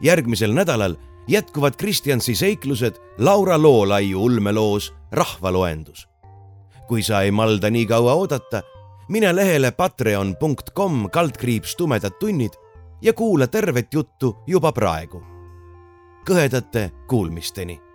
järgmisel 0.01 0.51
nädalal 0.51 0.95
jätkuvad 1.27 1.73
Kristjansi 1.77 2.35
seiklused 2.35 2.95
Laura 3.17 3.61
Loolaiu 3.61 4.23
ulmeloos 4.23 4.93
Rahvaloendus. 5.11 6.07
kui 6.87 7.03
sa 7.03 7.21
ei 7.21 7.31
malda 7.31 7.69
nii 7.69 7.85
kaua 7.85 8.13
oodata, 8.13 8.61
mine 9.09 9.35
lehele 9.35 9.71
patreon.com 9.71 11.09
kaldkriips 11.09 11.75
tumedad 11.75 12.11
tunnid 12.19 12.53
ja 13.01 13.13
kuula 13.13 13.47
tervet 13.47 13.93
juttu 13.93 14.37
juba 14.47 14.71
praegu. 14.71 15.23
kõhedate 16.29 16.91
kuulmisteni 17.07 17.90